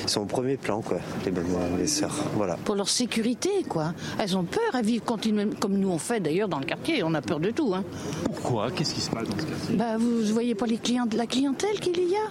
[0.03, 1.31] ils sont au premier plan, quoi, les,
[1.77, 2.15] les sœurs.
[2.35, 2.55] Voilà.
[2.57, 3.93] Pour leur sécurité, quoi.
[4.19, 7.13] Elles ont peur, elles vivent continuellement, comme nous on fait d'ailleurs dans le quartier, on
[7.13, 7.73] a peur de tout.
[7.73, 7.83] Hein.
[8.25, 8.71] Pourquoi?
[8.71, 9.75] Qu'est-ce qui se passe dans ce quartier?
[9.75, 12.29] Bah, Vous ne voyez pas les clients, la clientèle qu'il y a?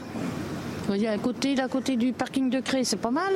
[0.85, 3.33] Vous voyez, à côté, à côté du parking de Cré, c'est pas mal.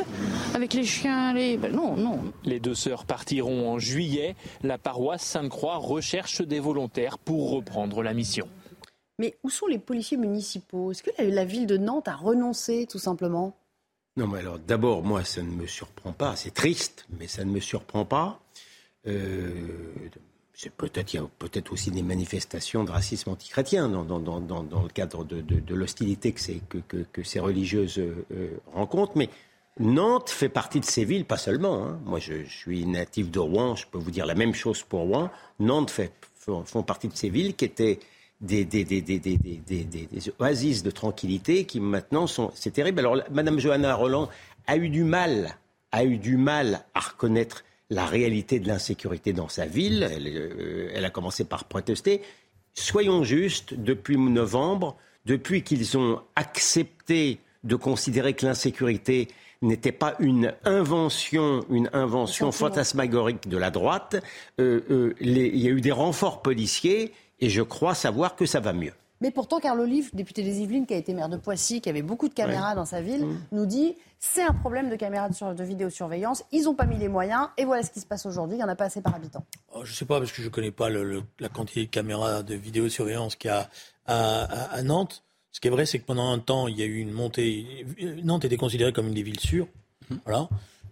[0.54, 1.56] Avec les chiens, les.
[1.56, 2.18] Ben non, non.
[2.44, 4.36] Les deux sœurs partiront en juillet.
[4.62, 8.46] La paroisse Sainte-Croix recherche des volontaires pour reprendre la mission.
[9.18, 10.92] Mais où sont les policiers municipaux?
[10.92, 13.56] Est-ce que la ville de Nantes a renoncé, tout simplement?
[14.18, 16.34] Non, mais alors d'abord, moi, ça ne me surprend pas.
[16.34, 18.40] C'est triste, mais ça ne me surprend pas.
[19.06, 19.48] Euh,
[20.76, 24.82] peut-être, il y a peut-être aussi des manifestations de racisme antichrétien dans, dans, dans, dans
[24.82, 29.16] le cadre de, de, l'hostilité que, que, que, que, ces religieuses euh, rencontrent.
[29.16, 29.30] Mais
[29.78, 31.84] Nantes fait partie de ces villes, pas seulement.
[31.84, 32.00] Hein.
[32.04, 35.30] Moi, je, suis natif de Rouen, je peux vous dire la même chose pour Rouen.
[35.60, 36.12] Nantes fait,
[36.64, 38.00] font partie de ces villes qui étaient
[38.40, 42.50] des, des, des, des, oasis de tranquillité qui maintenant sont.
[42.54, 43.00] C'est terrible.
[43.00, 44.28] Alors, Madame Johanna Roland
[44.66, 45.56] a eu du mal,
[45.92, 50.08] a eu du mal à reconnaître la réalité de l'insécurité dans sa ville.
[50.10, 52.22] Elle, euh, elle, a commencé par protester.
[52.74, 59.28] Soyons justes, depuis novembre, depuis qu'ils ont accepté de considérer que l'insécurité
[59.62, 64.16] n'était pas une invention, une invention fantasmagorique de la droite,
[64.60, 68.46] euh, euh, les, il y a eu des renforts policiers et je crois savoir que
[68.46, 68.92] ça va mieux.
[69.20, 72.02] Mais pourtant, Carl Olive, député des Yvelines, qui a été maire de Poissy, qui avait
[72.02, 72.74] beaucoup de caméras ouais.
[72.76, 73.40] dans sa ville, mmh.
[73.50, 76.44] nous dit c'est un problème de caméras de, de vidéosurveillance.
[76.52, 78.56] Ils n'ont pas mis les moyens et voilà ce qui se passe aujourd'hui.
[78.56, 79.44] Il n'y en a pas assez par habitant.
[79.72, 81.84] Oh, je ne sais pas parce que je ne connais pas le, le, la quantité
[81.84, 83.68] de caméras de vidéosurveillance qu'il y a
[84.06, 85.24] à, à, à, Nantes.
[85.50, 87.86] Ce qui est vrai, c'est que pendant un temps, il y a eu une montée.
[88.22, 89.66] Nantes était considérée comme une des villes sûres.
[90.10, 90.16] Mmh.
[90.24, 90.48] Voilà.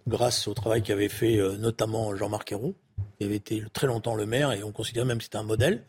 [0.07, 2.75] Grâce au travail qu'avait fait euh, notamment Jean-Marc Ayrault
[3.17, 5.83] qui avait été très longtemps le maire, et on considère même que c'était un modèle.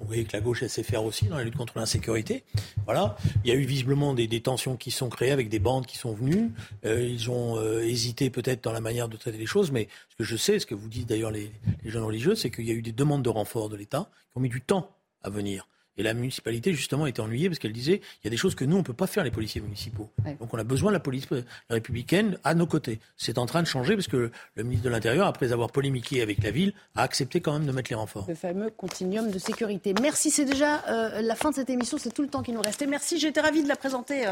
[0.00, 2.44] Vous voyez que la gauche, elle sait faire aussi dans la lutte contre l'insécurité.
[2.84, 3.16] Voilà.
[3.44, 6.12] Il y a eu visiblement des, tensions qui sont créées avec des bandes qui sont
[6.12, 6.52] venues.
[6.84, 10.16] Euh, ils ont euh, hésité peut-être dans la manière de traiter les choses, mais ce
[10.16, 11.50] que je sais, ce que vous dites d'ailleurs les,
[11.82, 14.38] les jeunes religieux, c'est qu'il y a eu des demandes de renfort de l'État qui
[14.38, 15.66] ont mis du temps à venir.
[15.98, 18.64] Et la municipalité, justement, était ennuyée parce qu'elle disait il y a des choses que
[18.64, 20.10] nous, on ne peut pas faire, les policiers municipaux.
[20.24, 20.36] Ouais.
[20.40, 21.26] Donc on a besoin de la police
[21.70, 23.00] républicaine à nos côtés.
[23.16, 26.42] C'est en train de changer parce que le ministre de l'Intérieur, après avoir polémiqué avec
[26.42, 28.26] la ville, a accepté quand même de mettre les renforts.
[28.28, 29.94] Le fameux continuum de sécurité.
[30.00, 32.60] Merci, c'est déjà euh, la fin de cette émission, c'est tout le temps qui nous
[32.60, 32.86] restait.
[32.86, 34.30] Merci, j'étais ravie de la présenter euh,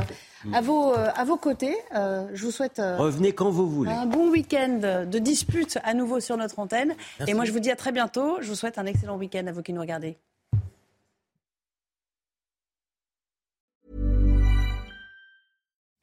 [0.53, 1.75] à, vos, euh, à vos côtés.
[1.93, 2.79] je vous souhaite.
[2.79, 3.91] Revenez quand vous voulez.
[3.91, 6.95] Un bon week-end de dispute à nouveau sur notre antenne.
[7.19, 7.31] Merci.
[7.31, 8.39] Et moi, je vous dis à très bientôt.
[8.41, 10.17] Je vous souhaite un excellent week-end à vous qui nous regardez.